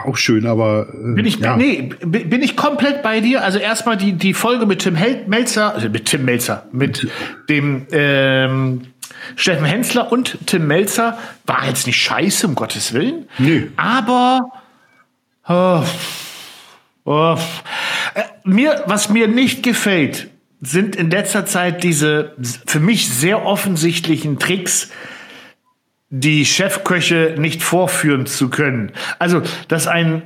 [0.05, 0.87] Auch schön, aber.
[0.93, 1.55] Äh, Bin ich, ja.
[1.55, 3.43] nee, bin ich komplett bei dir.
[3.43, 7.07] Also erstmal die, die Folge mit Tim Hel Melzer, also mit Tim Melzer, mit
[7.49, 8.81] dem ähm,
[9.35, 13.27] Steffen Hensler und Tim Melzer war jetzt nicht scheiße, um Gottes Willen.
[13.37, 13.69] Nee.
[13.77, 14.51] Aber
[15.47, 15.83] oh,
[17.05, 17.37] oh,
[18.15, 20.29] äh, mir, was mir nicht gefällt,
[20.61, 22.35] sind in letzter Zeit diese
[22.65, 24.91] für mich sehr offensichtlichen Tricks,
[26.11, 28.91] die Chefköche nicht vorführen zu können.
[29.17, 30.21] Also, dass ein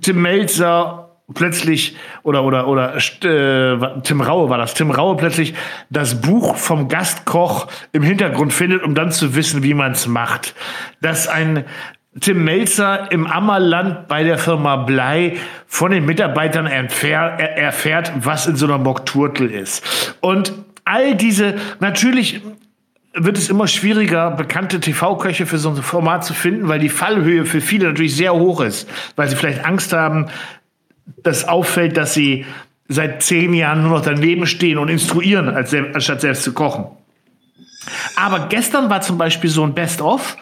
[0.00, 5.54] Tim Melzer plötzlich oder oder oder äh, Tim Raue war das Tim Raue plötzlich
[5.88, 10.54] das Buch vom Gastkoch im Hintergrund findet um dann zu wissen wie man es macht
[11.00, 11.64] dass ein
[12.20, 18.56] Tim Melzer im Ammerland bei der Firma Blei von den Mitarbeitern erfährt, erfährt was in
[18.56, 20.52] so einer Mokturtel ist und
[20.84, 22.42] all diese natürlich
[23.14, 27.44] wird es immer schwieriger, bekannte TV-Köche für so ein Format zu finden, weil die Fallhöhe
[27.44, 30.28] für viele natürlich sehr hoch ist, weil sie vielleicht Angst haben,
[31.22, 32.46] dass auffällt, dass sie
[32.88, 36.86] seit zehn Jahren nur noch daneben stehen und instruieren, als anstatt selbst zu kochen.
[38.16, 40.36] Aber gestern war zum Beispiel so ein Best-of,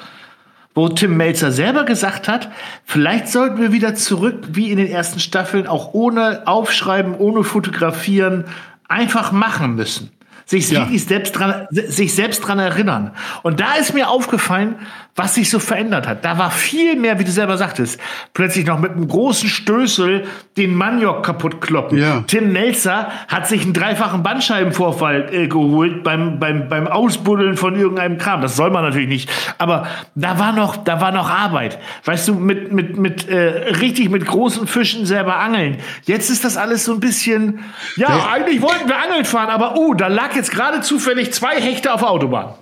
[0.75, 2.51] wo Tim Melzer selber gesagt hat,
[2.85, 8.45] vielleicht sollten wir wieder zurück, wie in den ersten Staffeln, auch ohne Aufschreiben, ohne Fotografieren,
[8.89, 10.11] einfach machen müssen.
[10.51, 10.81] Sich, Ja.
[10.81, 13.13] wirklich selbst dran, sich selbst dran erinnern.
[13.45, 14.75] Und da ist mir aufgefallen,
[15.17, 16.25] was sich so verändert hat.
[16.25, 18.01] Da war viel mehr, wie du selber sagtest,
[18.35, 20.25] plötzlich noch mit einem großen Stößel
[20.57, 21.99] den Maniok kaputt kloppen.
[21.99, 22.23] Ja.
[22.27, 28.19] Tim Melzer hat sich einen dreifachen Bandscheibenvorfall äh, geholt beim, beim, beim Ausbuddeln von irgendeinem
[28.19, 28.41] Kram.
[28.41, 29.31] Das soll man natürlich nicht.
[29.59, 31.79] Aber da war noch, da war noch Arbeit.
[32.05, 33.37] Weißt du, mit, mit, mit, äh,
[33.81, 35.79] richtig mit großen Fischen selber angeln.
[36.05, 37.61] Jetzt ist das alles so ein bisschen,
[37.97, 38.31] ja, Ja.
[38.33, 42.01] eigentlich wollten wir angeln fahren, aber oh, da lag jetzt gerade zufällig zwei Hechte auf
[42.01, 42.55] der Autobahn.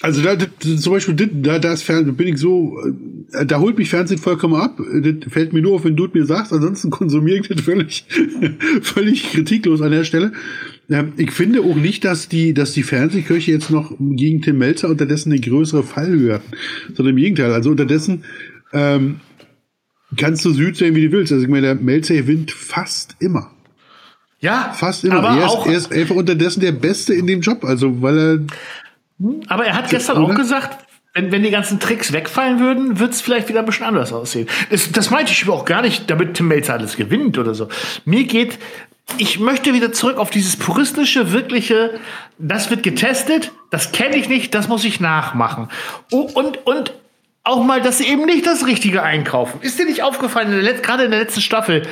[0.00, 0.48] Also da, das,
[0.82, 2.76] zum Beispiel, da, da ist Fernsehen, bin ich so,
[3.32, 4.80] äh, da holt mich Fernsehen vollkommen ab.
[5.02, 6.52] Das fällt mir nur auf, wenn du es mir sagst.
[6.52, 8.04] Ansonsten konsumiere ich das völlig,
[8.82, 10.32] völlig kritiklos an der Stelle.
[10.90, 14.88] Ähm, Ich finde auch nicht, dass die, dass die Fernsehköche jetzt noch gegen Tim Melzer
[14.88, 16.52] unterdessen eine größere Fallhöhe hatten,
[16.94, 17.52] sondern im Gegenteil.
[17.52, 18.24] Also unterdessen
[18.72, 19.20] ähm,
[20.16, 21.32] kannst du Süd sein, wie du willst.
[21.32, 23.52] Also ich meine, der Melzer gewinnt fast immer.
[24.40, 25.20] Ja, Fast immer.
[25.20, 27.64] Aber er, ist, auch, er ist einfach unterdessen der Beste in dem Job.
[27.64, 28.40] Also weil er
[29.48, 30.84] Aber er hat gestern auch gesagt,
[31.14, 34.48] wenn, wenn die ganzen Tricks wegfallen würden, wird es vielleicht wieder ein bisschen anders aussehen.
[34.70, 37.68] Das, das meinte ich auch gar nicht, damit Tim Melzer alles gewinnt oder so.
[38.04, 38.58] Mir geht,
[39.18, 42.00] ich möchte wieder zurück auf dieses puristische, wirkliche,
[42.38, 45.68] das wird getestet, das kenne ich nicht, das muss ich nachmachen.
[46.10, 46.92] Oh, und, und
[47.44, 49.60] auch mal, dass sie eben nicht das Richtige einkaufen.
[49.60, 50.50] Ist dir nicht aufgefallen,
[50.82, 51.82] gerade in der letzten Staffel,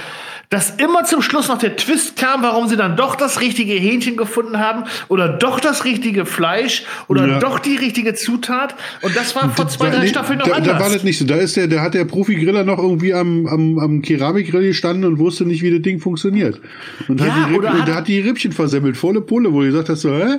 [0.52, 4.16] dass immer zum Schluss noch der Twist kam, warum sie dann doch das richtige Hähnchen
[4.18, 7.38] gefunden haben oder doch das richtige Fleisch oder Ja.
[7.38, 8.74] doch die richtige Zutat.
[9.00, 10.74] Und das war vor zwei, Da- drei nee, Staffeln noch da, anders.
[10.78, 11.24] Da war das nicht so.
[11.24, 15.18] Da ist der, der hat der Profi-Griller noch irgendwie am, am, am Keramikgrill gestanden und
[15.18, 16.60] wusste nicht, wie das Ding funktioniert.
[17.08, 19.60] Und, Ja, hat, die Ripp, oder und hat- hat die Rippchen versemmelt, volle Pulle, wo
[19.62, 20.36] du gesagt hast, so, hä?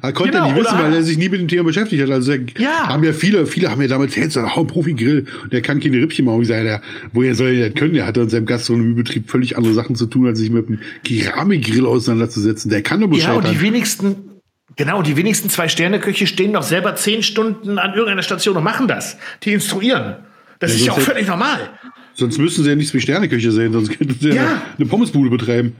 [0.00, 2.02] Er konnte Genau, er nicht wissen, weil hat- er sich nie mit dem Thema beschäftigt
[2.04, 2.10] hat.
[2.10, 2.86] Also Ja.
[2.88, 5.24] haben ja viele, viele haben ja damals jetzt oh, Profi-Grill.
[5.50, 6.42] Der kann keine Rippchen machen.
[6.42, 7.94] Ich sage, der, woher soll er das können?
[7.94, 11.86] Der hat in seinem Gastronomiebetrieb völlig andere Sachen zu tun, als sich mit einem Keramikgrill
[11.86, 12.70] auseinanderzusetzen.
[12.70, 13.36] Der kann ja, Bescheid.
[13.36, 14.40] und die wenigsten,
[14.76, 19.16] genau, die wenigsten Zwei-Sterne-Köche stehen doch selber zehn Stunden an irgendeiner Station und machen das.
[19.42, 20.16] Die instruieren.
[20.58, 21.70] Das Ja, ist ja auch völlig normal.
[22.14, 24.62] Sonst müssten sie ja nichts wie Sterneküche sehen, sonst könnten sie ja, Ja.
[24.78, 25.74] eine Pommesbude betreiben.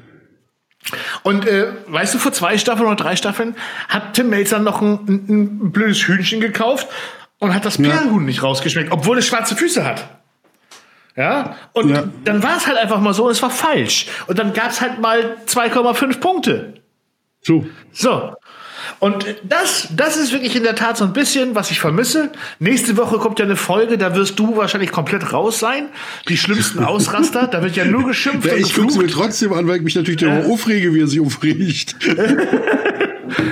[1.22, 3.54] Und äh, weißt du, vor zwei Staffeln oder drei Staffeln
[3.88, 6.86] hat Tim Melzer noch ein, ein, ein blödes Hühnchen gekauft
[7.38, 10.20] und hat das Perlhuhn nicht rausgeschmeckt, obwohl es schwarze Füße hat.
[11.16, 12.04] Ja, und Ja.
[12.24, 14.06] dann war es halt einfach mal so, es war falsch.
[14.26, 16.74] Und dann gab es halt mal 2,5 Punkte.
[17.42, 17.66] So.
[17.92, 18.34] So.
[19.00, 22.30] Und das, das ist wirklich in der Tat so ein bisschen, was ich vermisse.
[22.60, 25.88] Nächste Woche kommt ja eine Folge, da wirst du wahrscheinlich komplett raus sein.
[26.28, 29.52] Die schlimmsten Ausraster, da wird ja nur geschimpft Ja, und ich gucke es mir trotzdem
[29.52, 31.96] an, weil ich mich natürlich darüber aufrege, wie er sich aufregt.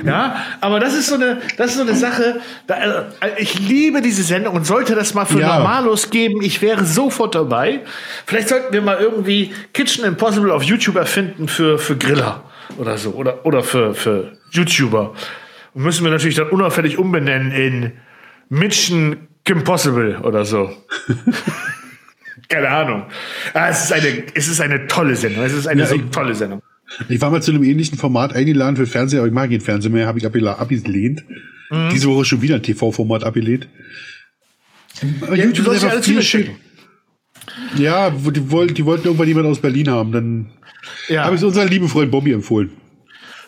[0.04, 2.40] Ja, aber das ist so eine, das ist so eine Sache.
[2.66, 5.58] Da, äh, ich liebe diese Sendung und sollte das mal für Ja.
[5.58, 7.80] Normalos geben, ich wäre sofort dabei.
[8.26, 12.42] Vielleicht sollten wir mal irgendwie Kitchen Impossible auf YouTube erfinden für, für Griller
[12.78, 15.14] oder so oder, oder für, für YouTuber.
[15.74, 17.92] Und müssen wir natürlich dann unauffällig umbenennen in
[18.48, 20.70] Mission Impossible oder so.
[22.48, 23.06] Keine Ahnung.
[23.52, 25.44] Ah, es, ist eine, es ist eine tolle Sendung.
[25.44, 26.62] Es ist eine Ja, so tolle Sendung.
[27.08, 29.90] Ich war mal zu einem ähnlichen Format eingeladen für Fernseher, aber ich mag kein Fernseher
[29.90, 31.24] mehr, habe ich abgelehnt.
[31.70, 31.90] Mhm.
[31.92, 33.68] Diese Woche schon wieder ein TV-Format abgelehnt.
[35.22, 36.56] Aber Ja, YouTube ist alles viel schicken.
[37.76, 40.12] Ja, die, wollten, die wollten irgendwann jemanden aus Berlin haben.
[40.12, 40.46] Dann
[41.08, 41.24] Ja.
[41.24, 42.70] habe ich es unserem lieben Freund Bobby empfohlen.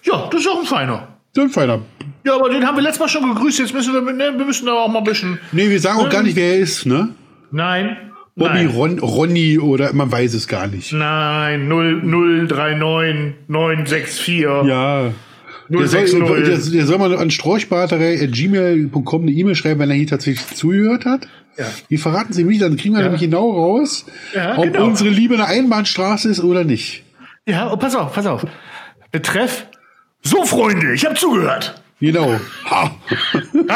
[0.04, 1.08] ja, das ist auch ein feiner.
[1.36, 1.82] Ein feiner.
[2.24, 3.58] Ja, aber den haben wir letztes Mal schon gegrüßt.
[3.58, 5.38] Jetzt müssen wir, ne, wir müssen aber auch mal ein bisschen.
[5.52, 7.10] Nee, wir sagen auch gar nicht, wer er ist, ne?
[7.50, 7.96] Nein.
[8.36, 8.66] Bobby.
[8.66, 10.92] Ron, Ronny oder man weiß es gar nicht.
[10.92, 15.12] Nein, 039 964 Ja.
[15.68, 16.18] Der soll, 060.
[16.44, 21.26] der, der soll mal an storchbarterei.gmail.com eine E-Mail schreiben, wenn er hier tatsächlich zugehört hat.
[21.58, 21.64] Ja.
[21.90, 23.06] Die verraten sie mich, dann kriegen wir Ja.
[23.06, 24.84] nämlich genau raus, Ja, ob genau.
[24.84, 27.02] unsere Liebe eine Einbahnstraße ist oder nicht.
[27.46, 28.46] Ja, oh, pass auf, pass auf.
[29.10, 29.66] Betreff.
[30.22, 31.80] So, Freunde, ich habe zugehört.
[32.00, 32.38] Genau.
[32.70, 32.94] Ha.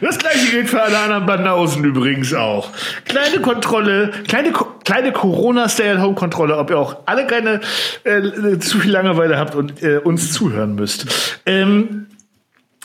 [0.00, 2.70] Das gleiche gilt für alle anderen Banausen übrigens auch.
[3.04, 4.52] Kleine Kontrolle, kleine,
[4.84, 7.60] kleine Corona-Stay-at-Home-Kontrolle, ob ihr auch alle keine
[8.04, 11.06] äh, zu viel Langeweile habt und äh, uns zuhören müsst.
[11.46, 12.06] Ähm,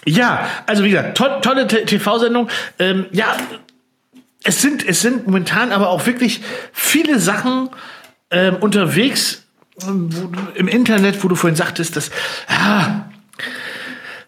[0.05, 2.49] ja, also wie gesagt, to tolle TV-Sendung.
[2.79, 3.35] Ähm, ja,
[4.43, 6.41] es sind, es sind momentan aber auch wirklich
[6.73, 7.69] viele Sachen
[8.31, 9.43] ähm, unterwegs
[9.81, 10.09] ähm,
[10.55, 12.11] im Internet, wo du vorhin sagtest, dass
[12.47, 13.05] ah,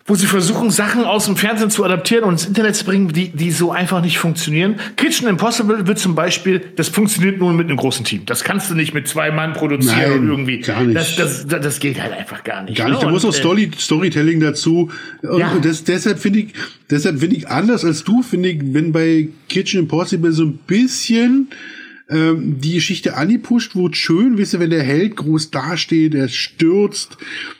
[0.08, 3.30] wo sie versuchen, Sachen aus dem Fernsehen zu adaptieren und ins Internet zu bringen, die,
[3.30, 4.76] die so einfach nicht funktionieren.
[4.98, 8.22] Kitchen Impossible wird zum Beispiel, das funktioniert nur mit einem großen Team.
[8.28, 10.60] Das kannst du nicht mit zwei Mann produzieren Nein, und irgendwie.
[10.60, 10.96] gar nicht.
[10.96, 12.78] Das, das, das, das geht halt einfach gar nicht.
[12.78, 13.14] Gar nicht, da ne?
[13.14, 14.92] muss Und, auch äh, Story, Storytelling dazu.
[15.24, 15.58] Und Ja.
[15.60, 16.54] das, deshalb finde ich,
[16.92, 21.48] deshalb finde ich anders als du, finde ich, wenn bei Kitchen Impossible so ein bisschen
[22.12, 27.18] ähm, die Geschichte angepusht wird, schön, wisst ihr, wenn der Held groß dasteht, er stürzt,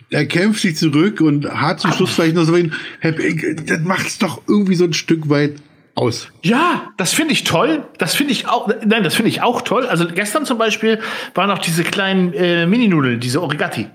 [0.10, 4.42] er kämpft sich zurück und hat zum Schluss vielleicht noch so ein, das macht's doch
[4.48, 5.56] irgendwie so ein Stück weit
[5.96, 6.28] aus.
[6.44, 7.86] Ja, das finde ich toll.
[7.98, 8.70] Das finde ich auch.
[8.86, 9.86] Nein, das finde ich auch toll.
[9.86, 11.00] Also gestern zum Beispiel
[11.34, 13.88] waren auch diese kleinen äh, Mininudeln, diese Origati.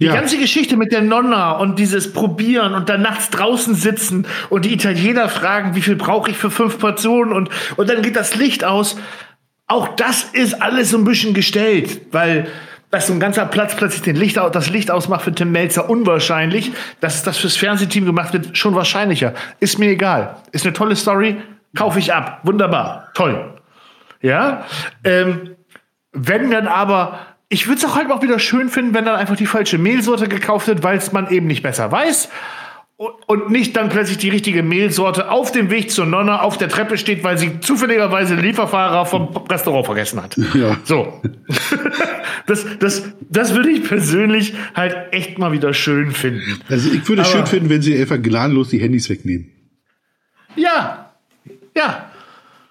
[0.00, 0.14] Die Ja.
[0.14, 4.72] ganze Geschichte mit der Nonna und dieses Probieren und dann nachts draußen sitzen und die
[4.72, 8.64] Italiener fragen, wie viel brauche ich für fünf Portionen und, und dann geht das Licht
[8.64, 8.96] aus.
[9.66, 12.46] Auch das ist alles so ein bisschen gestellt, weil
[12.90, 16.72] dass so ein ganzer Platz plötzlich den Licht, das Licht ausmacht für Tim Melzer unwahrscheinlich.
[17.00, 19.34] Dass das fürs Fernsehteam gemacht wird, schon wahrscheinlicher.
[19.60, 20.36] Ist mir egal.
[20.52, 21.36] Ist eine tolle Story,
[21.76, 22.40] kaufe ich ab.
[22.44, 23.54] Wunderbar, toll.
[24.20, 24.64] Ja,
[25.04, 25.56] ähm,
[26.12, 27.18] wenn dann aber,
[27.48, 30.28] ich würde es auch halt auch wieder schön finden, wenn dann einfach die falsche Mehlsorte
[30.28, 32.28] gekauft wird, weil es man eben nicht besser weiß.
[32.96, 36.68] Und, und nicht dann plötzlich die richtige Mehlsorte auf dem Weg zur Nonne auf der
[36.68, 40.36] Treppe steht, weil sie zufälligerweise den Lieferfahrer vom Restaurant vergessen hat.
[40.54, 40.76] Ja.
[40.82, 41.22] So.
[42.48, 46.60] das, das, das würde ich persönlich halt echt mal wieder schön finden.
[46.68, 49.50] Also ich würde es schön finden, wenn sie einfach gnadenlos die Handys wegnehmen.
[50.56, 51.12] Ja.
[51.76, 52.10] Ja.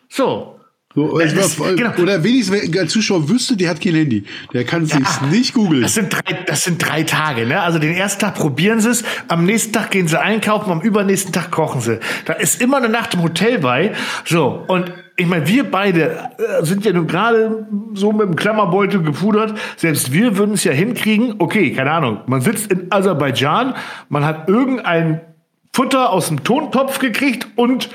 [0.10, 0.54] So.
[0.96, 1.94] So, das- mal- genau.
[1.98, 4.24] Oder wenigstens, wenn ein Zuschauer wüsste, der hat kein Handy.
[4.52, 4.96] Der kann es
[5.30, 5.84] nicht googeln.
[5.84, 7.62] Das sind drei, das sind drei Tage, ne?
[7.62, 11.32] Also den ersten Tag probieren sie es, am nächsten Tag gehen sie einkaufen, am übernächsten
[11.32, 12.00] Tag kochen sie.
[12.26, 13.94] Da ist immer eine Nacht im Hotel bei.
[14.26, 19.02] So, und ich meine, wir beide äh, sind ja nun gerade so mit dem Klammerbeutel
[19.02, 19.58] gepudert.
[19.76, 21.36] Selbst wir würden es ja hinkriegen.
[21.40, 22.22] Okay, keine Ahnung.
[22.28, 23.74] Man sitzt in Aserbaidschan,
[24.10, 25.22] man hat irgendein
[25.74, 27.90] Futter aus dem Tontopf gekriegt und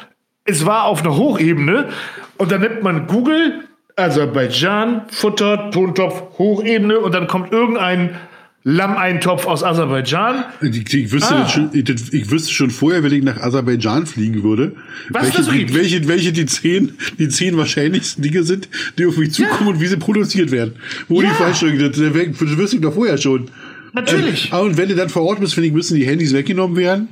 [0.45, 1.91] es war auf einer Hochebene.
[2.39, 8.17] Und dann nimmt man Google, Aserbaidschan, Futter, Tontopf, Hochebene und dann kommt irgendein
[8.65, 10.45] Lammeintopf aus Aserbaidschan.
[10.61, 11.49] Ich, ich, wüsste Ah.
[11.49, 14.77] schon, ich, ich wüsste schon vorher, wenn ich nach Aserbaidschan fliegen würde,
[15.11, 19.33] Was welche, die, welche, welche die zehn, die zehn wahrscheinlichsten Dinge sind, die auf mich
[19.33, 20.75] zukommen und wie sie produziert werden.
[21.09, 21.29] Wo Ja.
[21.31, 23.51] die Fleischstücke, das, das das wüsste ich doch vorher schon.
[23.95, 24.53] Natürlich.
[24.53, 27.09] Ähm, und wenn du dann vor Ort bist, finde ich, müssen die Handys weggenommen werden.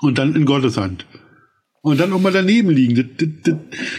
[0.00, 1.06] Und dann in Gottes Hand.
[1.84, 3.10] Und dann auch mal daneben liegen.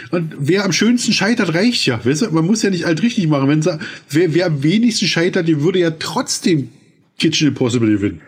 [0.09, 2.03] Und wer am schönsten scheitert, reicht ja.
[2.03, 2.31] Weißt du?
[2.31, 3.47] Man muss ja nicht alt richtig machen.
[3.47, 3.77] Wenn sa-
[4.09, 6.69] wer, wer am wenigsten scheitert, der würde ja trotzdem
[7.19, 8.21] Kitchen Impossible gewinnen.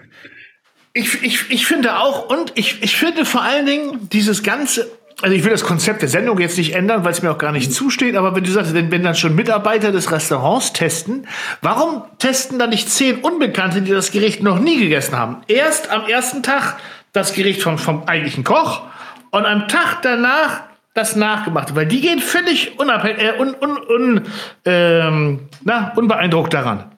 [0.93, 4.91] Ich, ich, ich finde auch, und ich, ich finde vor allen Dingen dieses ganze,
[5.24, 7.51] also ich will das Konzept der Sendung jetzt nicht ändern, weil es mir auch gar
[7.51, 11.26] nicht zusteht, aber wenn du sagst, wenn, wenn dann schon Mitarbeiter des Restaurants testen,
[11.64, 15.38] warum testen dann nicht zehn Unbekannte, die das Gericht noch nie gegessen haben?
[15.47, 16.78] Erst am ersten Tag
[17.12, 18.84] das Gericht vom, vom eigentlichen Koch
[19.32, 20.62] und am Tag danach
[20.94, 24.22] das Nachgemachte, weil die gehen völlig unabhängig, äh, un, un, un,
[24.66, 26.92] ähm, na, unbeeindruckt daran.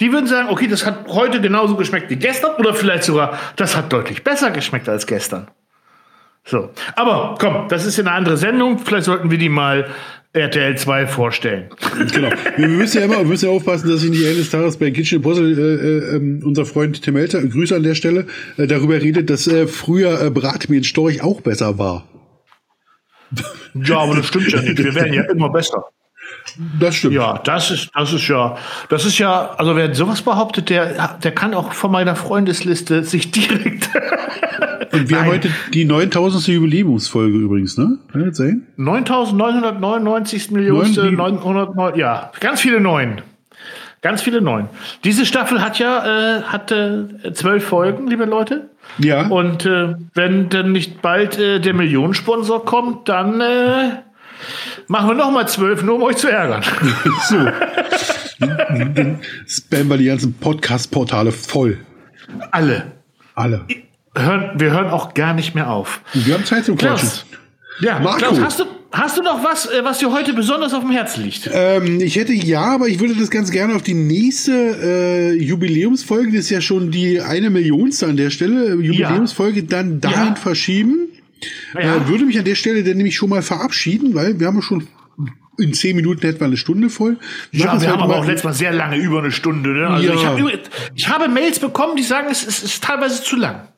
[0.00, 3.76] Die würden sagen, okay, das hat heute genauso geschmeckt wie gestern oder vielleicht sogar, das
[3.76, 5.48] hat deutlich besser geschmeckt als gestern.
[6.44, 6.70] So.
[6.96, 8.78] Aber komm, das ist ja eine andere Sendung.
[8.78, 9.88] Vielleicht sollten wir die mal
[10.34, 11.70] RTL 2 vorstellen.
[12.12, 12.28] Genau.
[12.56, 15.16] Wir müssen ja immer wir müssen ja aufpassen, dass sich nicht eines Tages bei Kitchen
[15.16, 18.26] Impossible äh, äh, ähm, unser Freund Tim Elter, Grüße an der Stelle,
[18.56, 22.08] äh, darüber redet, dass äh, früher äh, Bratmehlstorch auch besser war.
[23.74, 24.76] Ja, aber das stimmt ja nicht.
[24.76, 25.84] Wir werden ja immer besser.
[26.80, 27.14] Das stimmt.
[27.14, 28.56] Ja, das ist, das ist ja,
[28.88, 33.30] das ist ja, also wer sowas behauptet, der, der kann auch von meiner Freundesliste sich
[33.30, 33.88] direkt
[34.94, 35.34] Und wir haben Nein.
[35.34, 36.46] heute die 9000.
[36.48, 37.98] Jubiläumsfolge übrigens, ne?
[38.12, 38.66] Kann das sein?
[38.76, 43.20] 9999 Millionste, Neun- 909, ja, ganz viele Neun.
[44.02, 44.68] Ganz viele Neun.
[45.02, 48.68] Diese Staffel hat ja, äh, hatte zwölf Folgen, liebe Leute.
[48.98, 49.28] Ja.
[49.28, 53.92] Und äh, wenn dann nicht bald äh, der Millionensponsor kommt, dann äh,
[54.88, 56.62] machen wir noch mal zwölf, nur um euch zu ärgern.
[57.28, 57.36] so.
[59.46, 61.78] Spammen wir die ganzen Podcast-Portale voll.
[62.50, 62.92] Alle.
[63.34, 63.64] Alle.
[64.16, 66.00] Hören, wir hören auch gar nicht mehr auf.
[66.12, 67.08] Wir haben Zeit zum Quatschen.
[67.08, 67.26] Klaus,
[67.80, 68.18] ja, Marco.
[68.18, 71.24] Klaus, hast du, hast du noch was, äh, was dir heute besonders auf dem Herzen
[71.24, 71.50] liegt?
[71.52, 76.30] Ähm, ich hätte ja, aber ich würde das ganz gerne auf die nächste äh, Jubiläumsfolge,
[76.30, 80.34] das ist ja schon die eine Millionste an der Stelle, Jubiläumsfolge dann dahin Ja.
[80.36, 81.08] verschieben.
[81.74, 81.96] Ja.
[81.96, 84.62] Äh, würde mich an der Stelle dann nämlich schon mal verabschieden, weil wir haben ja
[84.62, 84.86] schon
[85.58, 87.16] in zehn Minuten etwa eine Stunde voll.
[87.52, 89.70] Ja, Machen es wir haben aber auch letztes Mal sehr lange, über eine Stunde.
[89.70, 89.86] Ne?
[89.88, 90.14] Also Ja.
[90.14, 90.38] ich, hab,
[90.94, 93.68] ich habe Mails bekommen, die sagen, es, es ist teilweise zu lang.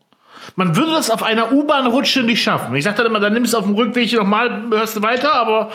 [0.58, 2.74] Man würde das auf einer U-Bahn-Rutsche nicht schaffen.
[2.76, 5.70] Ich dann immer, dann nimmst du auf dem Rückweg nochmal, hörst du weiter, aber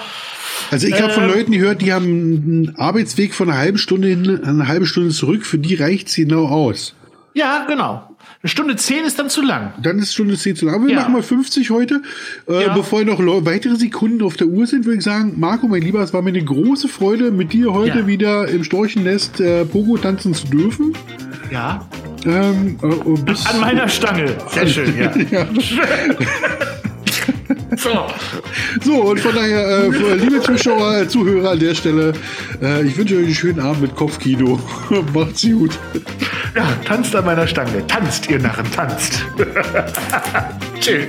[0.72, 4.08] Also ich habe von Ähm, Leuten gehört, die haben einen Arbeitsweg von einer halben Stunde
[4.08, 5.46] hin, eine halbe Stunde zurück.
[5.46, 6.96] Für die reicht's genau aus.
[7.36, 8.11] ja, genau.
[8.44, 9.72] Eine Stunde zehn ist dann zu lang.
[9.84, 10.74] Dann ist Stunde 10 zu lang.
[10.76, 11.02] Aber wir Ja.
[11.02, 12.02] machen mal 50 heute.
[12.50, 12.74] Äh, Ja.
[12.74, 16.12] Bevor noch weitere Sekunden auf der Uhr sind, würde ich sagen, Marco, mein Lieber, es
[16.12, 18.08] war mir eine große Freude, mit dir heute Ja.
[18.08, 20.94] wieder im Storchennest äh, Pogo tanzen zu dürfen.
[21.52, 21.88] Ja.
[22.26, 24.36] Ähm, äh, An meiner Stange.
[24.52, 25.12] Sehr schön, ja.
[25.32, 25.48] ja.
[27.78, 28.08] So.
[28.84, 32.14] So, und von daher, äh, liebe Zuschauer, äh, Zuhörer an der Stelle,
[32.62, 34.60] äh, ich wünsche euch einen schönen Abend mit Kopfkino.
[35.14, 35.78] Macht's gut.
[36.56, 37.86] Ja, tanzt an meiner Stange.
[37.88, 39.24] Tanzt, ihr Narren, tanzt.
[40.82, 41.08] Tschüss.